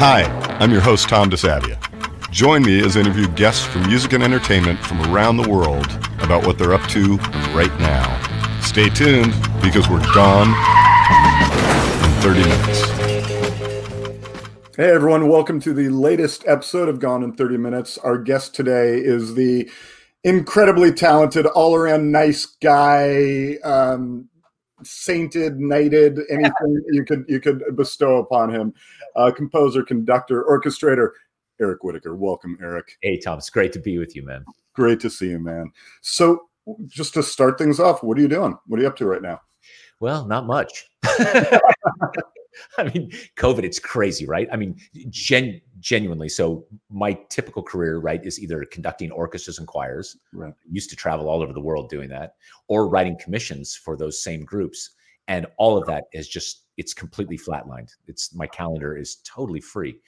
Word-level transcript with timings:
Hi, 0.00 0.22
I'm 0.60 0.70
your 0.70 0.80
host, 0.80 1.08
Tom 1.08 1.28
DeSavia. 1.28 1.76
Join 2.30 2.62
me 2.62 2.78
as 2.84 2.96
I 2.96 3.00
interview 3.00 3.26
guests 3.30 3.66
from 3.66 3.84
music 3.88 4.12
and 4.12 4.22
entertainment 4.22 4.78
from 4.78 5.00
around 5.12 5.38
the 5.38 5.48
world 5.48 5.86
about 6.20 6.46
what 6.46 6.56
they're 6.56 6.72
up 6.72 6.88
to 6.90 7.16
right 7.52 7.76
now. 7.80 8.60
Stay 8.60 8.90
tuned 8.90 9.34
because 9.60 9.88
we're 9.88 9.98
gone 10.14 10.50
in 12.04 12.22
30 12.22 12.44
minutes. 12.44 12.80
Hey 14.76 14.88
everyone, 14.88 15.28
welcome 15.28 15.58
to 15.62 15.74
the 15.74 15.88
latest 15.88 16.44
episode 16.46 16.88
of 16.88 17.00
Gone 17.00 17.24
in 17.24 17.32
30 17.32 17.56
Minutes. 17.56 17.98
Our 17.98 18.18
guest 18.18 18.54
today 18.54 18.98
is 18.98 19.34
the 19.34 19.68
incredibly 20.22 20.92
talented, 20.92 21.44
all 21.44 21.74
around 21.74 22.12
nice 22.12 22.46
guy, 22.46 23.56
um, 23.64 24.28
sainted, 24.84 25.58
knighted, 25.58 26.20
anything 26.30 26.82
you 26.92 27.04
could 27.04 27.24
you 27.28 27.40
could 27.40 27.64
bestow 27.74 28.18
upon 28.18 28.54
him. 28.54 28.72
Uh, 29.18 29.32
composer, 29.32 29.82
conductor, 29.82 30.44
orchestrator, 30.44 31.08
Eric 31.60 31.82
Whitacre. 31.82 32.14
Welcome, 32.14 32.56
Eric. 32.62 32.96
Hey, 33.02 33.18
Tom. 33.18 33.38
It's 33.38 33.50
great 33.50 33.72
to 33.72 33.80
be 33.80 33.98
with 33.98 34.14
you, 34.14 34.22
man. 34.22 34.44
Great 34.74 35.00
to 35.00 35.10
see 35.10 35.30
you, 35.30 35.40
man. 35.40 35.72
So, 36.02 36.42
just 36.86 37.14
to 37.14 37.22
start 37.24 37.58
things 37.58 37.80
off, 37.80 38.04
what 38.04 38.16
are 38.16 38.20
you 38.20 38.28
doing? 38.28 38.56
What 38.68 38.78
are 38.78 38.82
you 38.82 38.88
up 38.88 38.94
to 38.98 39.06
right 39.06 39.20
now? 39.20 39.40
Well, 39.98 40.24
not 40.24 40.46
much. 40.46 40.86
I 41.04 42.84
mean, 42.94 43.10
COVID, 43.36 43.64
it's 43.64 43.80
crazy, 43.80 44.24
right? 44.24 44.48
I 44.52 44.56
mean, 44.56 44.76
gen- 45.10 45.60
genuinely. 45.80 46.28
So, 46.28 46.64
my 46.88 47.14
typical 47.28 47.64
career, 47.64 47.98
right, 47.98 48.24
is 48.24 48.38
either 48.38 48.64
conducting 48.66 49.10
orchestras 49.10 49.58
and 49.58 49.66
choirs. 49.66 50.16
Right. 50.32 50.52
I 50.52 50.70
used 50.70 50.90
to 50.90 50.96
travel 50.96 51.28
all 51.28 51.42
over 51.42 51.52
the 51.52 51.60
world 51.60 51.88
doing 51.88 52.08
that, 52.10 52.36
or 52.68 52.88
writing 52.88 53.18
commissions 53.18 53.74
for 53.74 53.96
those 53.96 54.22
same 54.22 54.44
groups. 54.44 54.90
And 55.26 55.46
all 55.56 55.76
of 55.76 55.86
that 55.86 56.04
is 56.12 56.28
just, 56.28 56.67
it's 56.78 56.94
completely 56.94 57.36
flatlined. 57.36 57.90
It's 58.06 58.34
my 58.34 58.46
calendar 58.46 58.96
is 58.96 59.16
totally 59.24 59.60
free. 59.60 60.00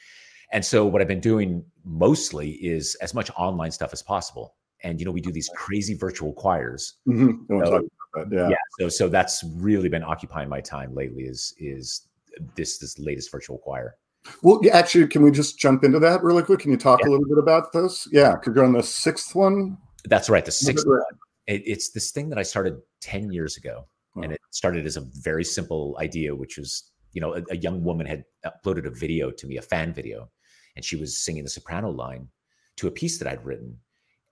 And 0.53 0.65
so, 0.65 0.87
what 0.87 1.03
I've 1.03 1.09
been 1.09 1.21
doing 1.21 1.63
mostly 1.85 2.53
is 2.53 2.95
as 3.03 3.13
much 3.15 3.31
online 3.37 3.71
stuff 3.71 3.93
as 3.93 4.03
possible. 4.03 4.55
And, 4.83 4.99
you 4.99 5.05
know, 5.05 5.13
we 5.13 5.21
do 5.21 5.31
these 5.31 5.51
crazy 5.55 5.95
virtual 5.95 6.33
choirs. 6.33 6.95
Mm-hmm. 7.07 7.65
So- 7.67 7.87
Yeah. 8.33 8.49
yeah 8.49 8.57
so 8.79 8.89
so 8.89 9.09
that's 9.09 9.45
really 9.55 9.89
been 9.89 10.03
occupying 10.03 10.49
my 10.49 10.61
time 10.61 10.93
lately 10.97 11.23
is 11.25 11.55
is 11.59 12.09
this 12.57 12.79
this 12.79 12.99
latest 12.99 13.31
virtual 13.31 13.57
choir 13.59 13.95
Well, 14.43 14.61
actually, 14.73 15.07
can 15.07 15.23
we 15.23 15.31
just 15.31 15.61
jump 15.61 15.85
into 15.85 16.01
that 16.01 16.23
really 16.25 16.43
quick? 16.43 16.59
Can 16.59 16.73
you 16.73 16.77
talk 16.77 16.99
Yeah. 17.01 17.09
a 17.09 17.11
little 17.11 17.29
bit 17.29 17.39
about 17.39 17.73
this? 17.73 18.09
Yeah, 18.11 18.33
because 18.35 18.57
you're 18.57 18.65
on 18.65 18.73
the 18.73 18.83
sixth 18.83 19.37
one. 19.37 19.79
that's 20.07 20.29
right 20.29 20.45
the 20.45 20.51
sixth 20.51 20.87
one. 20.89 21.01
It, 21.47 21.63
it's 21.67 21.91
this 21.91 22.11
thing 22.11 22.29
that 22.31 22.39
i 22.39 22.43
started 22.43 22.81
10 23.01 23.31
years 23.31 23.57
ago 23.57 23.87
Wow. 24.15 24.25
and 24.25 24.33
it 24.33 24.41
started 24.51 24.87
as 24.87 24.97
a 24.97 25.07
very 25.23 25.45
simple 25.45 25.97
idea 26.01 26.35
which 26.35 26.59
was 26.59 26.91
you 27.13 27.21
know 27.21 27.35
a, 27.35 27.43
a 27.51 27.57
young 27.57 27.85
woman 27.85 28.07
had 28.07 28.25
uploaded 28.45 28.87
a 28.87 28.91
video 28.91 29.31
to 29.31 29.47
me 29.47 29.57
a 29.57 29.63
fan 29.63 29.93
video 29.93 30.29
and 30.77 30.85
she 30.85 30.97
was 30.97 31.17
singing 31.19 31.45
the 31.45 31.51
soprano 31.51 31.91
line 31.91 32.29
to 32.77 32.89
a 32.89 32.91
piece 32.91 33.19
that 33.19 33.29
i'd 33.29 33.45
written 33.45 33.77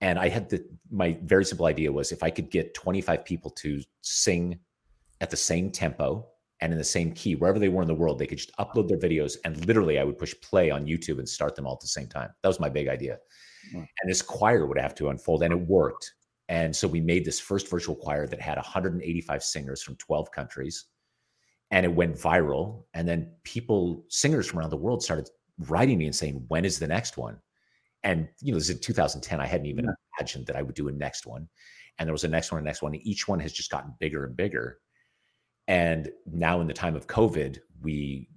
and 0.01 0.19
i 0.19 0.29
had 0.29 0.49
the 0.49 0.65
my 0.91 1.17
very 1.23 1.45
simple 1.45 1.67
idea 1.67 1.93
was 1.93 2.11
if 2.13 2.23
i 2.23 2.31
could 2.31 2.51
get 2.51 2.75
25 2.75 3.25
people 3.25 3.51
to 3.53 3.81
sing 4.03 4.59
at 5.21 5.31
the 5.31 5.37
same 5.37 5.71
tempo 5.71 6.27
and 6.61 6.73
in 6.73 6.79
the 6.79 6.85
same 6.85 7.13
key 7.13 7.37
wherever 7.37 7.59
they 7.61 7.69
were 7.69 7.83
in 7.83 7.89
the 7.89 7.95
world 7.95 8.19
they 8.19 8.27
could 8.27 8.39
just 8.39 8.57
upload 8.57 8.89
their 8.89 8.99
videos 8.99 9.37
and 9.45 9.65
literally 9.67 9.99
i 9.99 10.05
would 10.05 10.19
push 10.19 10.35
play 10.43 10.71
on 10.71 10.87
youtube 10.87 11.19
and 11.19 11.29
start 11.29 11.55
them 11.55 11.67
all 11.67 11.75
at 11.75 11.81
the 11.81 11.87
same 11.87 12.09
time 12.09 12.31
that 12.43 12.49
was 12.49 12.61
my 12.61 12.69
big 12.69 12.89
idea 12.89 13.19
Hmm. 13.73 13.79
and 14.01 14.09
this 14.09 14.23
choir 14.23 14.67
would 14.67 14.79
have 14.79 14.95
to 14.95 15.09
unfold 15.09 15.43
and 15.43 15.53
it 15.53 15.61
worked 15.69 16.15
and 16.49 16.75
so 16.75 16.89
we 16.89 17.01
made 17.01 17.25
this 17.25 17.39
first 17.39 17.69
virtual 17.69 17.95
choir 17.95 18.27
that 18.27 18.41
had 18.41 18.57
185 18.57 19.43
singers 19.43 19.83
from 19.83 19.97
12 19.97 20.31
countries. 20.33 20.87
And 21.71 21.85
it 21.85 21.95
went 21.95 22.17
viral. 22.17 22.85
And 22.95 23.07
then 23.07 23.33
people 23.45 24.07
singers 24.09 24.47
from 24.47 24.61
around 24.61 24.71
the 24.71 24.77
world 24.77 25.03
started 25.03 25.29
writing 25.69 25.99
me 25.99 26.07
and 26.07 26.17
saying 26.17 26.43
when 26.49 26.65
is 26.65 26.79
the 26.79 26.87
next 26.87 27.19
one? 27.19 27.39
And 28.05 28.29
you 28.41 28.53
know 28.53 28.59
this 28.59 28.71
is 28.71 28.77
in 28.77 28.81
2010 28.81 29.41
i 29.41 29.47
hadn't 29.47 29.67
even 29.67 29.85
Yeah. 29.85 29.91
imagined 30.19 30.47
that 30.47 30.57
i 30.57 30.63
would 30.63 30.75
do 30.75 30.89
a 30.89 30.93
next 30.93 31.27
one. 31.27 31.49
And 31.99 32.07
there 32.07 32.13
was 32.13 32.25
a 32.25 32.29
next 32.29 32.53
one 32.53 32.61
a 32.61 32.65
next 32.65 32.81
one. 32.81 32.95
And 32.95 33.07
each 33.07 33.29
one 33.29 33.41
has 33.41 33.53
just 33.53 33.71
gotten 33.71 33.93
bigger 33.99 34.25
and 34.25 34.37
bigger. 34.37 34.79
And 35.67 36.11
now 36.25 36.61
in 36.61 36.67
the 36.69 36.73
time 36.73 36.97
of 36.97 37.07
covid 37.07 37.59
we 37.83 38.29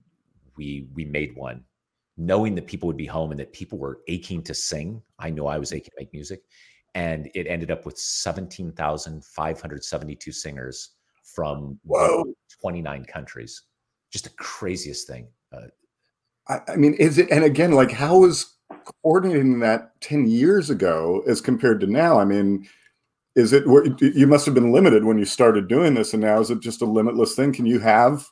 we 0.58 0.90
we 0.94 1.06
made 1.06 1.36
one. 1.36 1.64
Knowing 2.18 2.56
that 2.56 2.68
people 2.68 2.88
would 2.88 2.98
be 2.98 3.06
home 3.06 3.32
and 3.32 3.40
that 3.40 3.54
people 3.54 3.78
were 3.78 4.02
aching 4.10 4.44
to 4.44 4.54
sing 4.54 5.02
i 5.20 5.30
know 5.30 5.48
i 5.48 5.58
was 5.58 5.70
mm-hmm. 5.70 5.78
aching 5.78 5.92
to 5.92 6.02
make 6.02 6.14
music 6.14 6.42
and 6.96 7.30
it 7.36 7.48
ended 7.48 7.70
up 7.72 7.86
with 7.86 7.98
17,572 7.98 10.32
singers 10.32 10.90
from 11.24 11.80
Whoa. 11.84 12.26
29 12.62 13.06
countries 13.06 13.64
just 14.12 14.24
the 14.26 14.30
craziest 14.32 15.08
thing 15.08 15.28
uh, 15.54 15.68
I, 16.48 16.60
I 16.70 16.76
mean, 16.76 16.96
is 16.96 17.20
it? 17.20 17.30
And 17.30 17.44
again, 17.44 17.72
like, 17.74 17.92
how 17.92 18.24
is 18.26 18.56
coordinating 19.04 19.60
that 19.60 19.92
ten 20.02 20.28
years 20.28 20.72
ago 20.72 21.22
as 21.28 21.40
compared 21.40 21.80
to 21.82 21.88
now? 21.88 22.20
I 22.20 22.26
mean, 22.26 22.68
is 23.36 23.54
it? 23.54 23.68
where- 23.68 23.86
You 24.00 24.26
must 24.26 24.48
have 24.48 24.56
been 24.56 24.72
limited 24.72 25.06
when 25.06 25.20
you 25.20 25.26
started 25.26 25.68
doing 25.68 25.94
this, 25.94 26.14
and 26.14 26.22
now 26.22 26.40
is 26.40 26.50
it 26.50 26.60
just 26.60 26.82
a 26.82 26.86
limitless 26.86 27.36
thing? 27.36 27.54
Can 27.54 27.68
you 27.68 27.80
have 27.80 28.26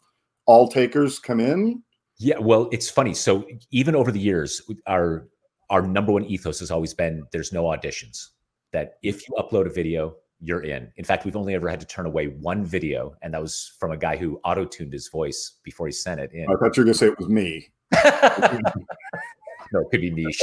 all 0.47 0.67
takers 0.67 1.19
come 1.19 1.39
in? 1.39 1.83
Yeah, 2.17 2.39
well, 2.39 2.67
it's 2.71 2.89
funny. 2.89 3.13
So 3.13 3.45
even 3.71 3.95
over 3.95 4.11
the 4.11 4.19
years, 4.19 4.59
our 4.87 5.27
our 5.69 5.83
number 5.83 6.11
one 6.11 6.25
ethos 6.25 6.59
has 6.61 6.71
always 6.71 6.95
been 6.95 7.23
there's 7.31 7.53
no 7.53 7.65
auditions. 7.65 8.29
That 8.71 8.95
if 9.01 9.27
you 9.27 9.35
upload 9.35 9.65
a 9.65 9.69
video, 9.69 10.15
you're 10.39 10.61
in. 10.61 10.91
In 10.95 11.03
fact, 11.03 11.25
we've 11.25 11.35
only 11.35 11.55
ever 11.55 11.67
had 11.67 11.79
to 11.79 11.85
turn 11.85 12.05
away 12.05 12.27
one 12.27 12.63
video, 12.63 13.15
and 13.21 13.33
that 13.33 13.41
was 13.41 13.73
from 13.79 13.91
a 13.91 13.97
guy 13.97 14.15
who 14.15 14.39
auto 14.43 14.65
tuned 14.65 14.93
his 14.93 15.09
voice 15.09 15.57
before 15.63 15.87
he 15.87 15.91
sent 15.91 16.21
it 16.21 16.31
in. 16.33 16.43
I 16.43 16.53
thought 16.53 16.77
you 16.77 16.81
were 16.81 16.85
going 16.85 16.93
to 16.93 16.93
say 16.93 17.07
it 17.07 17.19
was 17.19 17.29
me. 17.29 17.69
no, 19.73 19.81
it 19.81 19.89
could 19.91 20.01
be 20.01 20.11
me. 20.11 20.25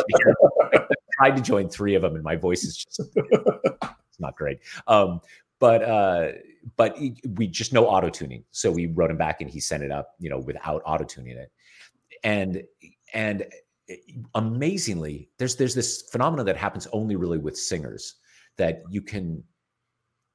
tried 1.16 1.36
to 1.36 1.42
join 1.42 1.68
three 1.68 1.94
of 1.94 2.02
them, 2.02 2.14
and 2.14 2.24
my 2.24 2.36
voice 2.36 2.64
is 2.64 2.76
just 2.76 3.00
it's 3.16 4.20
not 4.20 4.36
great. 4.36 4.58
Um, 4.86 5.20
but 5.58 5.82
uh, 5.82 6.32
but 6.76 6.98
we 7.36 7.46
just 7.46 7.72
no 7.72 7.86
auto 7.86 8.10
tuning. 8.10 8.44
So 8.50 8.70
we 8.70 8.86
wrote 8.86 9.10
him 9.10 9.16
back, 9.16 9.40
and 9.40 9.50
he 9.50 9.60
sent 9.60 9.82
it 9.82 9.90
up, 9.90 10.14
you 10.18 10.28
know, 10.28 10.38
without 10.38 10.82
auto 10.84 11.04
tuning 11.04 11.36
it. 11.36 11.50
And 12.22 12.62
and 13.14 13.46
amazingly, 14.34 15.30
there's 15.38 15.56
there's 15.56 15.74
this 15.74 16.02
phenomenon 16.10 16.46
that 16.46 16.56
happens 16.56 16.86
only 16.92 17.16
really 17.16 17.38
with 17.38 17.56
singers 17.56 18.16
that 18.56 18.82
you 18.90 19.02
can. 19.02 19.42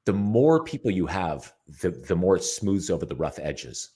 The 0.04 0.12
more 0.12 0.64
people 0.64 0.90
you 0.90 1.06
have, 1.06 1.52
the 1.80 1.90
the 1.90 2.16
more 2.16 2.36
it 2.36 2.44
smooths 2.44 2.90
over 2.90 3.06
the 3.06 3.16
rough 3.16 3.38
edges. 3.38 3.90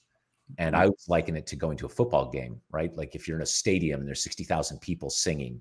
And 0.57 0.77
I 0.77 0.83
always 0.83 1.09
liken 1.09 1.35
it 1.35 1.45
to 1.47 1.57
going 1.57 1.77
to 1.77 1.87
a 1.87 1.89
football 1.89 2.29
game, 2.31 2.61
right? 2.71 2.95
Like 2.95 3.15
if 3.15 3.27
you're 3.27 3.35
in 3.35 3.43
a 3.43 3.45
stadium 3.45 3.99
and 3.99 4.07
there's 4.07 4.23
60,000 4.23 4.79
people 4.79 5.09
singing, 5.09 5.59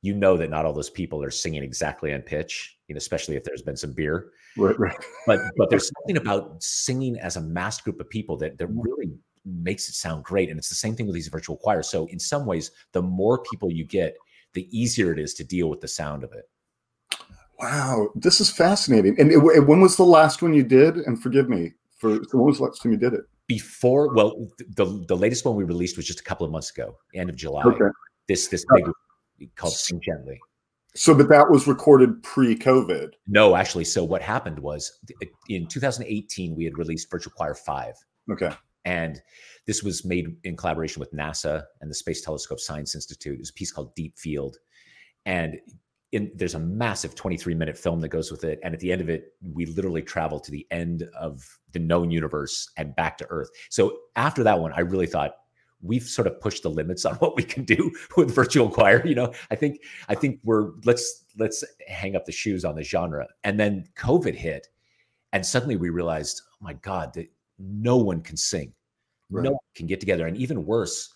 you 0.00 0.14
know 0.14 0.36
that 0.36 0.48
not 0.48 0.64
all 0.64 0.72
those 0.72 0.90
people 0.90 1.24
are 1.24 1.30
singing 1.30 1.64
exactly 1.64 2.14
on 2.14 2.20
pitch, 2.22 2.78
you 2.86 2.94
know, 2.94 2.98
especially 2.98 3.34
if 3.34 3.42
there's 3.42 3.62
been 3.62 3.76
some 3.76 3.92
beer. 3.92 4.30
Right, 4.56 4.78
right. 4.78 4.96
But 5.26 5.40
but 5.56 5.70
there's 5.70 5.90
something 5.98 6.18
about 6.18 6.62
singing 6.62 7.18
as 7.18 7.36
a 7.36 7.40
mass 7.40 7.80
group 7.80 8.00
of 8.00 8.08
people 8.10 8.36
that 8.38 8.58
that 8.58 8.68
really 8.68 9.12
makes 9.44 9.88
it 9.88 9.94
sound 9.94 10.24
great. 10.24 10.48
And 10.50 10.58
it's 10.58 10.68
the 10.68 10.74
same 10.74 10.94
thing 10.94 11.06
with 11.06 11.14
these 11.14 11.28
virtual 11.28 11.56
choirs. 11.56 11.88
So 11.88 12.06
in 12.06 12.18
some 12.18 12.46
ways, 12.46 12.70
the 12.92 13.02
more 13.02 13.42
people 13.50 13.70
you 13.70 13.84
get, 13.84 14.14
the 14.54 14.68
easier 14.76 15.12
it 15.12 15.18
is 15.18 15.34
to 15.34 15.44
deal 15.44 15.68
with 15.68 15.80
the 15.80 15.88
sound 15.88 16.24
of 16.24 16.32
it. 16.32 16.48
Wow, 17.58 18.08
this 18.14 18.40
is 18.40 18.50
fascinating. 18.50 19.16
And 19.18 19.30
it, 19.30 19.38
it- 19.38 19.66
when 19.66 19.80
was 19.80 19.96
the 19.96 20.04
last 20.04 20.42
one 20.42 20.52
you 20.54 20.64
did? 20.64 20.96
And 20.96 21.20
forgive 21.22 21.48
me 21.48 21.72
for 21.98 22.10
when 22.32 22.46
was 22.46 22.58
the 22.58 22.64
last 22.64 22.82
time 22.82 22.92
you 22.92 22.98
did 22.98 23.14
it? 23.14 23.20
Before, 23.46 24.12
well, 24.14 24.34
th- 24.58 24.70
the 24.76 25.04
the 25.08 25.16
latest 25.16 25.44
one 25.44 25.56
we 25.56 25.64
released 25.64 25.96
was 25.96 26.06
just 26.06 26.20
a 26.20 26.24
couple 26.24 26.46
of 26.46 26.52
months 26.52 26.70
ago, 26.70 26.96
end 27.14 27.28
of 27.28 27.36
July. 27.36 27.62
Okay. 27.64 27.84
This 28.28 28.48
this 28.48 28.64
Oh. 28.70 28.92
big 29.38 29.54
called 29.56 29.74
Sing 29.74 30.00
Gently. 30.00 30.38
So, 30.94 31.14
but 31.14 31.28
that 31.30 31.50
was 31.50 31.66
recorded 31.66 32.22
pre-COVID. 32.22 33.12
No, 33.26 33.56
actually. 33.56 33.84
So 33.84 34.04
what 34.04 34.20
happened 34.22 34.58
was 34.58 34.98
in 35.48 35.66
2018 35.66 36.54
we 36.54 36.64
had 36.64 36.76
released 36.78 37.10
Virtual 37.10 37.32
Choir 37.34 37.54
Five, 37.54 37.94
Okay. 38.30 38.50
And 38.84 39.20
this 39.66 39.82
was 39.82 40.04
made 40.04 40.36
in 40.44 40.56
collaboration 40.56 41.00
with 41.00 41.12
NASA 41.12 41.64
and 41.80 41.90
the 41.90 41.94
Space 41.94 42.20
Telescope 42.22 42.60
Science 42.60 42.94
Institute. 42.94 43.38
It's 43.38 43.50
a 43.50 43.54
piece 43.54 43.72
called 43.72 43.94
Deep 43.94 44.18
Field, 44.18 44.58
and 45.26 45.58
in, 46.12 46.30
there's 46.34 46.54
a 46.54 46.58
massive 46.58 47.14
23 47.14 47.54
minute 47.54 47.76
film 47.76 48.00
that 48.00 48.08
goes 48.08 48.30
with 48.30 48.44
it. 48.44 48.60
And 48.62 48.74
at 48.74 48.80
the 48.80 48.92
end 48.92 49.00
of 49.00 49.08
it, 49.08 49.32
we 49.40 49.66
literally 49.66 50.02
travel 50.02 50.38
to 50.40 50.50
the 50.50 50.66
end 50.70 51.08
of 51.18 51.58
the 51.72 51.78
known 51.78 52.10
universe 52.10 52.70
and 52.76 52.94
back 52.94 53.16
to 53.18 53.26
Earth. 53.30 53.48
So 53.70 53.96
after 54.14 54.44
that 54.44 54.60
one, 54.60 54.72
I 54.74 54.80
really 54.80 55.06
thought 55.06 55.36
we've 55.80 56.04
sort 56.04 56.28
of 56.28 56.40
pushed 56.40 56.62
the 56.62 56.70
limits 56.70 57.04
on 57.04 57.14
what 57.16 57.36
we 57.36 57.42
can 57.42 57.64
do 57.64 57.90
with 58.16 58.34
virtual 58.34 58.68
choir. 58.68 59.04
You 59.06 59.14
know, 59.14 59.32
I 59.50 59.56
think 59.56 59.80
I 60.08 60.14
think 60.14 60.40
we're 60.44 60.72
let's 60.84 61.24
let's 61.38 61.64
hang 61.88 62.14
up 62.14 62.26
the 62.26 62.32
shoes 62.32 62.64
on 62.64 62.76
the 62.76 62.84
genre. 62.84 63.26
And 63.42 63.58
then 63.58 63.84
COVID 63.96 64.34
hit, 64.34 64.68
and 65.32 65.44
suddenly 65.44 65.76
we 65.76 65.88
realized, 65.88 66.42
oh 66.52 66.58
my 66.60 66.74
God, 66.74 67.14
that 67.14 67.30
no 67.58 67.96
one 67.96 68.20
can 68.20 68.36
sing, 68.36 68.72
Right. 69.32 69.44
no 69.44 69.50
one 69.52 69.60
can 69.74 69.86
get 69.86 70.00
together, 70.00 70.26
and 70.26 70.36
even 70.36 70.66
worse, 70.66 71.12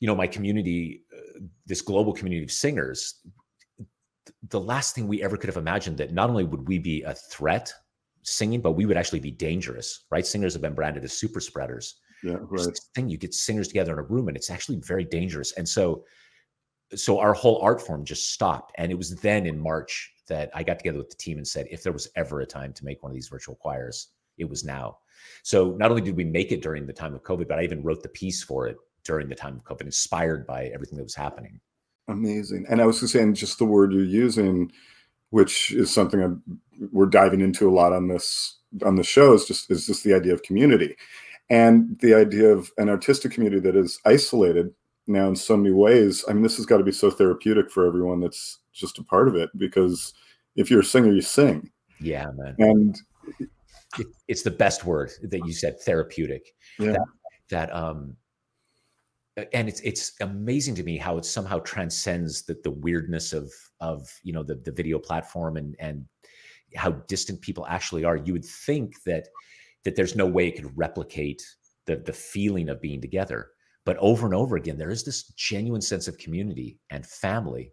you 0.00 0.06
know, 0.06 0.14
my 0.14 0.26
community, 0.26 1.04
uh, 1.12 1.40
this 1.66 1.80
global 1.82 2.12
community 2.12 2.44
of 2.44 2.50
singers. 2.52 3.20
th- 3.78 4.36
The 4.48 4.60
last 4.60 4.94
thing 4.94 5.06
we 5.08 5.22
ever 5.22 5.36
could 5.36 5.48
have 5.48 5.56
imagined 5.56 5.96
that 5.98 6.12
not 6.12 6.30
only 6.30 6.44
would 6.44 6.66
we 6.68 6.78
be 6.78 7.02
a 7.02 7.14
threat 7.14 7.72
singing, 8.22 8.60
but 8.60 8.72
we 8.72 8.86
would 8.86 8.96
actually 8.96 9.20
be 9.20 9.30
dangerous, 9.30 10.06
right? 10.10 10.26
Singers 10.26 10.52
have 10.52 10.62
been 10.62 10.74
branded 10.74 11.04
as 11.04 11.12
super 11.12 11.40
spreaders. 11.40 11.96
Yeah, 12.22 12.36
right. 12.42 12.78
Thing 12.94 13.08
you 13.08 13.16
get 13.18 13.34
singers 13.34 13.68
together 13.68 13.92
in 13.92 13.98
a 13.98 14.02
room, 14.02 14.28
and 14.28 14.36
it's 14.36 14.50
actually 14.50 14.78
very 14.78 15.04
dangerous. 15.04 15.52
And 15.52 15.68
so, 15.68 16.04
so 16.94 17.18
our 17.18 17.32
whole 17.34 17.60
art 17.62 17.80
form 17.80 18.04
just 18.04 18.32
stopped. 18.32 18.72
And 18.76 18.92
it 18.92 18.98
was 18.98 19.16
then 19.16 19.46
in 19.46 19.58
March 19.58 20.12
that 20.28 20.50
I 20.54 20.62
got 20.62 20.78
together 20.78 20.98
with 20.98 21.10
the 21.10 21.16
team 21.16 21.38
and 21.38 21.46
said, 21.46 21.66
if 21.70 21.82
there 21.82 21.92
was 21.92 22.08
ever 22.14 22.40
a 22.40 22.46
time 22.46 22.72
to 22.74 22.84
make 22.84 23.02
one 23.02 23.10
of 23.10 23.14
these 23.14 23.28
virtual 23.28 23.56
choirs, 23.56 24.08
it 24.38 24.48
was 24.48 24.62
now. 24.62 24.98
So 25.42 25.72
not 25.72 25.90
only 25.90 26.02
did 26.02 26.16
we 26.16 26.24
make 26.24 26.52
it 26.52 26.62
during 26.62 26.86
the 26.86 26.92
time 26.92 27.14
of 27.14 27.22
COVID, 27.22 27.48
but 27.48 27.58
I 27.58 27.64
even 27.64 27.82
wrote 27.82 28.02
the 28.02 28.08
piece 28.08 28.42
for 28.42 28.66
it 28.66 28.76
during 29.04 29.28
the 29.28 29.34
time 29.34 29.56
of 29.56 29.64
COVID, 29.64 29.82
inspired 29.82 30.46
by 30.46 30.66
everything 30.66 30.96
that 30.96 31.04
was 31.04 31.14
happening. 31.14 31.60
Amazing. 32.08 32.66
And 32.68 32.80
I 32.80 32.86
was 32.86 33.00
just 33.00 33.12
saying, 33.12 33.34
just 33.34 33.58
the 33.58 33.64
word 33.64 33.92
you're 33.92 34.04
using, 34.04 34.72
which 35.30 35.72
is 35.72 35.92
something 35.92 36.22
I'm, 36.22 36.42
we're 36.92 37.06
diving 37.06 37.40
into 37.40 37.68
a 37.68 37.74
lot 37.74 37.92
on 37.92 38.08
this 38.08 38.58
on 38.84 38.96
the 38.96 39.04
show, 39.04 39.34
is 39.34 39.44
just 39.44 39.70
is 39.70 39.86
just 39.86 40.04
the 40.04 40.14
idea 40.14 40.32
of 40.32 40.42
community, 40.42 40.96
and 41.50 41.98
the 42.00 42.14
idea 42.14 42.48
of 42.48 42.70
an 42.78 42.88
artistic 42.88 43.32
community 43.32 43.60
that 43.60 43.76
is 43.76 44.00
isolated 44.04 44.72
now 45.06 45.28
in 45.28 45.36
so 45.36 45.56
many 45.56 45.72
ways. 45.72 46.24
I 46.28 46.32
mean, 46.32 46.42
this 46.42 46.56
has 46.56 46.66
got 46.66 46.78
to 46.78 46.84
be 46.84 46.92
so 46.92 47.10
therapeutic 47.10 47.70
for 47.70 47.86
everyone 47.86 48.20
that's 48.20 48.58
just 48.72 48.98
a 48.98 49.04
part 49.04 49.28
of 49.28 49.36
it 49.36 49.50
because 49.56 50.14
if 50.56 50.70
you're 50.70 50.80
a 50.80 50.84
singer, 50.84 51.12
you 51.12 51.22
sing. 51.22 51.70
Yeah, 52.00 52.30
man. 52.34 52.56
And 52.58 53.00
it, 53.98 54.06
it's 54.28 54.42
the 54.42 54.50
best 54.50 54.84
word 54.84 55.10
that 55.22 55.46
you 55.46 55.52
said, 55.52 55.80
therapeutic. 55.80 56.46
Yeah. 56.78 56.92
That, 56.92 57.06
that 57.50 57.74
um 57.74 58.16
and 59.52 59.68
it's 59.68 59.80
it's 59.80 60.12
amazing 60.20 60.74
to 60.74 60.82
me 60.82 60.98
how 60.98 61.16
it 61.16 61.24
somehow 61.24 61.58
transcends 61.60 62.42
the, 62.42 62.56
the 62.64 62.70
weirdness 62.70 63.32
of 63.32 63.50
of 63.80 64.08
you 64.22 64.32
know 64.32 64.42
the, 64.42 64.56
the 64.56 64.72
video 64.72 64.98
platform 64.98 65.56
and 65.56 65.74
and 65.78 66.04
how 66.76 66.90
distant 66.90 67.40
people 67.40 67.66
actually 67.66 68.04
are 68.04 68.16
you 68.16 68.32
would 68.32 68.44
think 68.44 69.02
that 69.04 69.28
that 69.84 69.96
there's 69.96 70.16
no 70.16 70.26
way 70.26 70.48
it 70.48 70.56
could 70.56 70.76
replicate 70.76 71.42
the 71.86 71.96
the 71.96 72.12
feeling 72.12 72.68
of 72.68 72.80
being 72.80 73.00
together 73.00 73.50
but 73.84 73.96
over 73.98 74.26
and 74.26 74.34
over 74.34 74.56
again 74.56 74.76
there 74.76 74.90
is 74.90 75.04
this 75.04 75.24
genuine 75.28 75.82
sense 75.82 76.08
of 76.08 76.18
community 76.18 76.78
and 76.90 77.06
family 77.06 77.72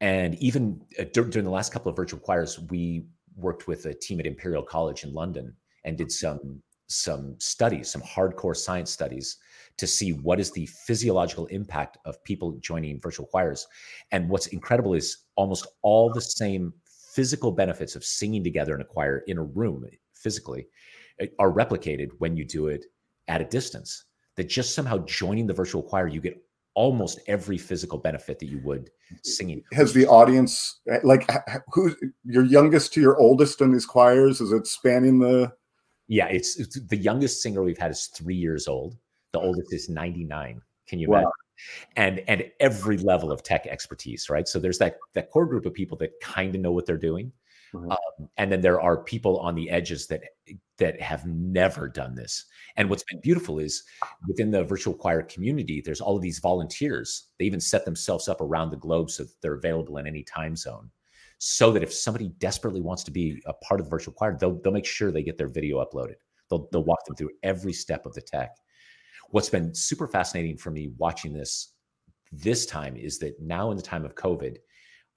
and 0.00 0.36
even 0.36 0.80
uh, 0.98 1.04
during 1.12 1.44
the 1.44 1.50
last 1.50 1.72
couple 1.72 1.90
of 1.90 1.96
virtual 1.96 2.20
choirs 2.20 2.60
we 2.70 3.04
worked 3.36 3.66
with 3.66 3.86
a 3.86 3.94
team 3.94 4.20
at 4.20 4.26
imperial 4.26 4.62
college 4.62 5.04
in 5.04 5.12
london 5.12 5.54
and 5.84 5.96
did 5.96 6.10
some 6.10 6.62
some 6.88 7.34
studies 7.38 7.90
some 7.90 8.02
hardcore 8.02 8.56
science 8.56 8.90
studies 8.90 9.38
to 9.80 9.86
see 9.86 10.12
what 10.12 10.38
is 10.38 10.50
the 10.50 10.66
physiological 10.66 11.46
impact 11.46 11.96
of 12.04 12.22
people 12.24 12.52
joining 12.60 13.00
virtual 13.00 13.24
choirs. 13.24 13.66
And 14.12 14.28
what's 14.28 14.48
incredible 14.48 14.92
is 14.92 15.24
almost 15.36 15.66
all 15.80 16.12
the 16.12 16.20
same 16.20 16.74
physical 17.14 17.50
benefits 17.50 17.96
of 17.96 18.04
singing 18.04 18.44
together 18.44 18.74
in 18.74 18.82
a 18.82 18.84
choir 18.84 19.22
in 19.26 19.38
a 19.38 19.42
room 19.42 19.86
physically 20.14 20.66
eh, 21.18 21.28
are 21.38 21.50
replicated 21.50 22.10
when 22.18 22.36
you 22.36 22.44
do 22.44 22.66
it 22.66 22.84
at 23.26 23.40
a 23.40 23.46
distance. 23.46 24.04
That 24.36 24.50
just 24.50 24.74
somehow 24.74 24.98
joining 25.06 25.46
the 25.46 25.54
virtual 25.54 25.82
choir, 25.82 26.08
you 26.08 26.20
get 26.20 26.36
almost 26.80 27.20
every 27.26 27.58
physical 27.58 27.98
benefit 27.98 28.38
that 28.38 28.46
you 28.46 28.58
would 28.64 28.88
singing. 29.22 29.62
Has 29.74 29.92
the 29.92 30.06
audience 30.06 30.80
like 31.02 31.30
who 31.74 31.94
your 32.24 32.44
youngest 32.44 32.94
to 32.94 33.02
your 33.02 33.18
oldest 33.18 33.60
in 33.60 33.70
these 33.70 33.84
choirs? 33.84 34.40
Is 34.40 34.50
it 34.50 34.66
spanning 34.66 35.18
the? 35.18 35.52
Yeah, 36.08 36.28
it's, 36.28 36.58
it's 36.58 36.80
the 36.80 36.96
youngest 36.96 37.42
singer 37.42 37.62
we've 37.62 37.76
had 37.76 37.90
is 37.90 38.06
three 38.06 38.34
years 38.34 38.66
old. 38.66 38.96
The 39.32 39.40
oldest 39.40 39.74
is 39.74 39.90
99. 39.90 40.62
Can 40.88 40.98
you 40.98 41.10
wow. 41.10 41.18
imagine? 41.18 41.30
And 41.96 42.22
and 42.26 42.50
every 42.60 42.96
level 42.96 43.30
of 43.30 43.42
tech 43.42 43.66
expertise, 43.66 44.30
right? 44.30 44.48
So 44.48 44.58
there's 44.58 44.78
that 44.78 44.96
that 45.12 45.30
core 45.30 45.44
group 45.44 45.66
of 45.66 45.74
people 45.74 45.98
that 45.98 46.18
kind 46.22 46.54
of 46.54 46.62
know 46.62 46.72
what 46.72 46.86
they're 46.86 46.96
doing, 46.96 47.30
mm-hmm. 47.74 47.90
um, 47.90 48.28
and 48.36 48.50
then 48.50 48.60
there 48.60 48.80
are 48.80 49.02
people 49.02 49.38
on 49.38 49.54
the 49.54 49.70
edges 49.70 50.06
that 50.08 50.22
that 50.78 51.00
have 51.00 51.26
never 51.26 51.88
done 51.88 52.14
this. 52.14 52.44
And 52.76 52.88
what's 52.88 53.04
been 53.04 53.20
beautiful 53.20 53.58
is 53.58 53.82
within 54.26 54.50
the 54.50 54.64
virtual 54.64 54.94
choir 54.94 55.22
community, 55.22 55.82
there's 55.84 56.00
all 56.00 56.16
of 56.16 56.22
these 56.22 56.38
volunteers. 56.38 57.28
They 57.38 57.44
even 57.44 57.60
set 57.60 57.84
themselves 57.84 58.28
up 58.28 58.40
around 58.40 58.70
the 58.70 58.76
globe 58.76 59.10
so 59.10 59.24
that 59.24 59.40
they're 59.42 59.54
available 59.54 59.98
in 59.98 60.06
any 60.06 60.22
time 60.22 60.56
zone 60.56 60.90
so 61.42 61.72
that 61.72 61.82
if 61.82 61.92
somebody 61.92 62.28
desperately 62.38 62.82
wants 62.82 63.02
to 63.02 63.10
be 63.10 63.42
a 63.46 63.54
part 63.54 63.80
of 63.80 63.86
the 63.86 63.90
virtual 63.90 64.12
choir, 64.12 64.36
they'll, 64.38 64.60
they'll 64.60 64.74
make 64.74 64.84
sure 64.84 65.10
they 65.10 65.22
get 65.22 65.38
their 65.38 65.48
video 65.48 65.82
uploaded. 65.82 66.16
They'll, 66.50 66.68
they'll 66.70 66.84
walk 66.84 67.02
them 67.06 67.16
through 67.16 67.30
every 67.42 67.72
step 67.72 68.04
of 68.04 68.12
the 68.12 68.20
tech 68.20 68.50
what's 69.30 69.48
been 69.48 69.74
super 69.74 70.08
fascinating 70.08 70.56
for 70.56 70.70
me 70.70 70.90
watching 70.98 71.32
this 71.32 71.74
this 72.32 72.66
time 72.66 72.96
is 72.96 73.18
that 73.18 73.40
now 73.40 73.70
in 73.70 73.76
the 73.76 73.82
time 73.82 74.04
of 74.04 74.14
COVID, 74.14 74.58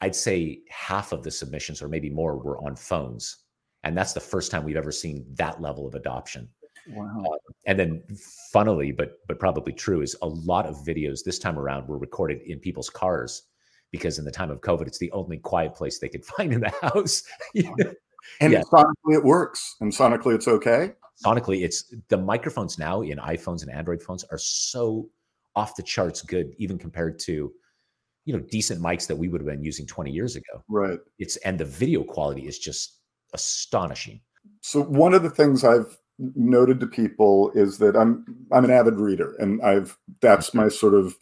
I'd 0.03 0.15
say 0.15 0.59
half 0.69 1.13
of 1.13 1.23
the 1.23 1.31
submissions 1.31 1.81
or 1.81 1.87
maybe 1.87 2.09
more 2.09 2.37
were 2.37 2.57
on 2.57 2.75
phones. 2.75 3.37
And 3.85 3.97
that's 3.97 4.11
the 4.11 4.19
first 4.19 4.51
time 4.51 4.65
we've 4.65 4.75
ever 4.75 4.91
seen 4.91 5.25
that 5.35 5.61
level 5.61 5.87
of 5.87 5.95
adoption. 5.95 6.49
Wow. 6.89 7.23
Uh, 7.25 7.37
and 7.65 7.79
then 7.79 8.03
funnily, 8.51 8.91
but 8.91 9.19
but 9.29 9.39
probably 9.39 9.71
true, 9.71 10.01
is 10.01 10.17
a 10.21 10.27
lot 10.27 10.65
of 10.65 10.75
videos 10.85 11.23
this 11.23 11.39
time 11.39 11.57
around 11.57 11.87
were 11.87 11.97
recorded 11.97 12.41
in 12.41 12.59
people's 12.59 12.89
cars 12.89 13.43
because 13.91 14.19
in 14.19 14.25
the 14.25 14.31
time 14.31 14.51
of 14.51 14.59
COVID, 14.59 14.87
it's 14.87 14.99
the 14.99 15.11
only 15.13 15.37
quiet 15.37 15.73
place 15.73 15.99
they 15.99 16.09
could 16.09 16.25
find 16.35 16.51
in 16.51 16.59
the 16.59 16.73
house. 16.81 17.23
and 18.41 18.51
yeah. 18.51 18.61
sonically 18.73 19.15
it 19.15 19.23
works. 19.23 19.77
And 19.79 19.91
sonically 19.91 20.35
it's 20.35 20.49
okay 20.49 20.91
sonically 21.23 21.63
it's 21.63 21.93
the 22.09 22.17
microphones 22.17 22.79
now 22.79 23.01
in 23.01 23.19
iPhones 23.19 23.61
and 23.61 23.71
Android 23.71 24.01
phones 24.01 24.23
are 24.31 24.37
so 24.39 25.07
off 25.55 25.75
the 25.75 25.83
charts 25.83 26.21
good, 26.21 26.53
even 26.57 26.77
compared 26.77 27.19
to 27.19 27.53
you 28.25 28.33
know 28.33 28.39
decent 28.39 28.81
mics 28.81 29.07
that 29.07 29.15
we 29.15 29.27
would 29.27 29.41
have 29.41 29.47
been 29.47 29.63
using 29.63 29.85
20 29.85 30.11
years 30.11 30.35
ago. 30.35 30.63
Right. 30.67 30.99
It's 31.19 31.37
and 31.37 31.59
the 31.59 31.65
video 31.65 32.03
quality 32.03 32.47
is 32.47 32.59
just 32.59 32.99
astonishing. 33.33 34.21
So 34.61 34.81
one 34.81 35.13
of 35.13 35.23
the 35.23 35.29
things 35.29 35.63
I've 35.63 35.97
noted 36.19 36.79
to 36.79 36.87
people 36.87 37.51
is 37.55 37.77
that 37.79 37.95
I'm 37.95 38.25
I'm 38.51 38.65
an 38.65 38.71
avid 38.71 38.95
reader 38.95 39.35
and 39.39 39.61
I've 39.61 39.97
that's 40.21 40.53
my 40.53 40.67
sort 40.67 40.93
of 40.93 41.17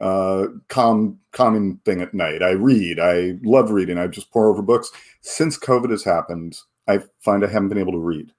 uh 0.00 0.46
calm 0.68 1.18
calming 1.32 1.80
thing 1.84 2.02
at 2.02 2.14
night. 2.14 2.42
I 2.42 2.50
read. 2.50 3.00
I 3.00 3.34
love 3.42 3.70
reading. 3.70 3.98
I 3.98 4.06
just 4.06 4.30
pour 4.30 4.48
over 4.48 4.62
books. 4.62 4.90
Since 5.22 5.58
COVID 5.58 5.90
has 5.90 6.04
happened, 6.04 6.58
I 6.86 7.00
find 7.20 7.44
I 7.44 7.48
haven't 7.48 7.70
been 7.70 7.78
able 7.78 7.92
to 7.92 7.98
read 7.98 8.32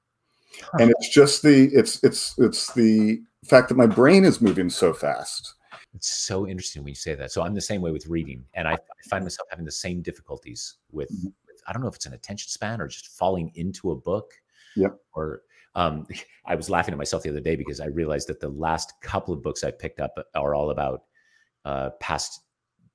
and 0.79 0.91
it's 0.91 1.09
just 1.09 1.41
the 1.43 1.69
it's 1.73 2.03
it's 2.03 2.35
it's 2.37 2.73
the 2.73 3.21
fact 3.45 3.69
that 3.69 3.77
my 3.77 3.85
brain 3.85 4.25
is 4.25 4.41
moving 4.41 4.69
so 4.69 4.93
fast 4.93 5.53
it's 5.97 6.11
so 6.11 6.47
interesting 6.47 6.83
when 6.83 6.89
you 6.89 6.95
say 6.95 7.15
that. 7.15 7.31
So 7.31 7.41
i'm 7.41 7.55
the 7.55 7.61
same 7.61 7.81
way 7.81 7.91
with 7.91 8.05
reading 8.07 8.43
and 8.53 8.67
i, 8.67 8.73
I 8.73 9.09
find 9.09 9.25
myself 9.25 9.47
having 9.49 9.65
the 9.65 9.71
same 9.71 10.01
difficulties 10.01 10.75
with, 10.91 11.09
mm-hmm. 11.09 11.29
with, 11.47 11.61
i 11.67 11.73
don't 11.73 11.81
know 11.81 11.87
if 11.87 11.95
it's 11.95 12.05
an 12.05 12.13
attention 12.13 12.49
span 12.49 12.79
or 12.79 12.87
just 12.87 13.07
falling 13.07 13.51
into 13.55 13.91
a 13.91 13.95
book 13.95 14.31
yep. 14.75 14.95
or 15.13 15.41
um, 15.75 16.05
i 16.45 16.55
was 16.55 16.69
laughing 16.69 16.93
at 16.93 16.97
myself 16.97 17.23
the 17.23 17.29
other 17.29 17.39
day 17.39 17.55
because 17.55 17.79
i 17.79 17.87
realized 17.87 18.27
that 18.29 18.39
the 18.39 18.49
last 18.49 18.93
couple 19.01 19.33
of 19.33 19.41
books 19.41 19.63
i 19.63 19.71
picked 19.71 19.99
up 19.99 20.13
are 20.35 20.53
all 20.53 20.69
about 20.69 21.03
uh, 21.65 21.89
past 21.99 22.41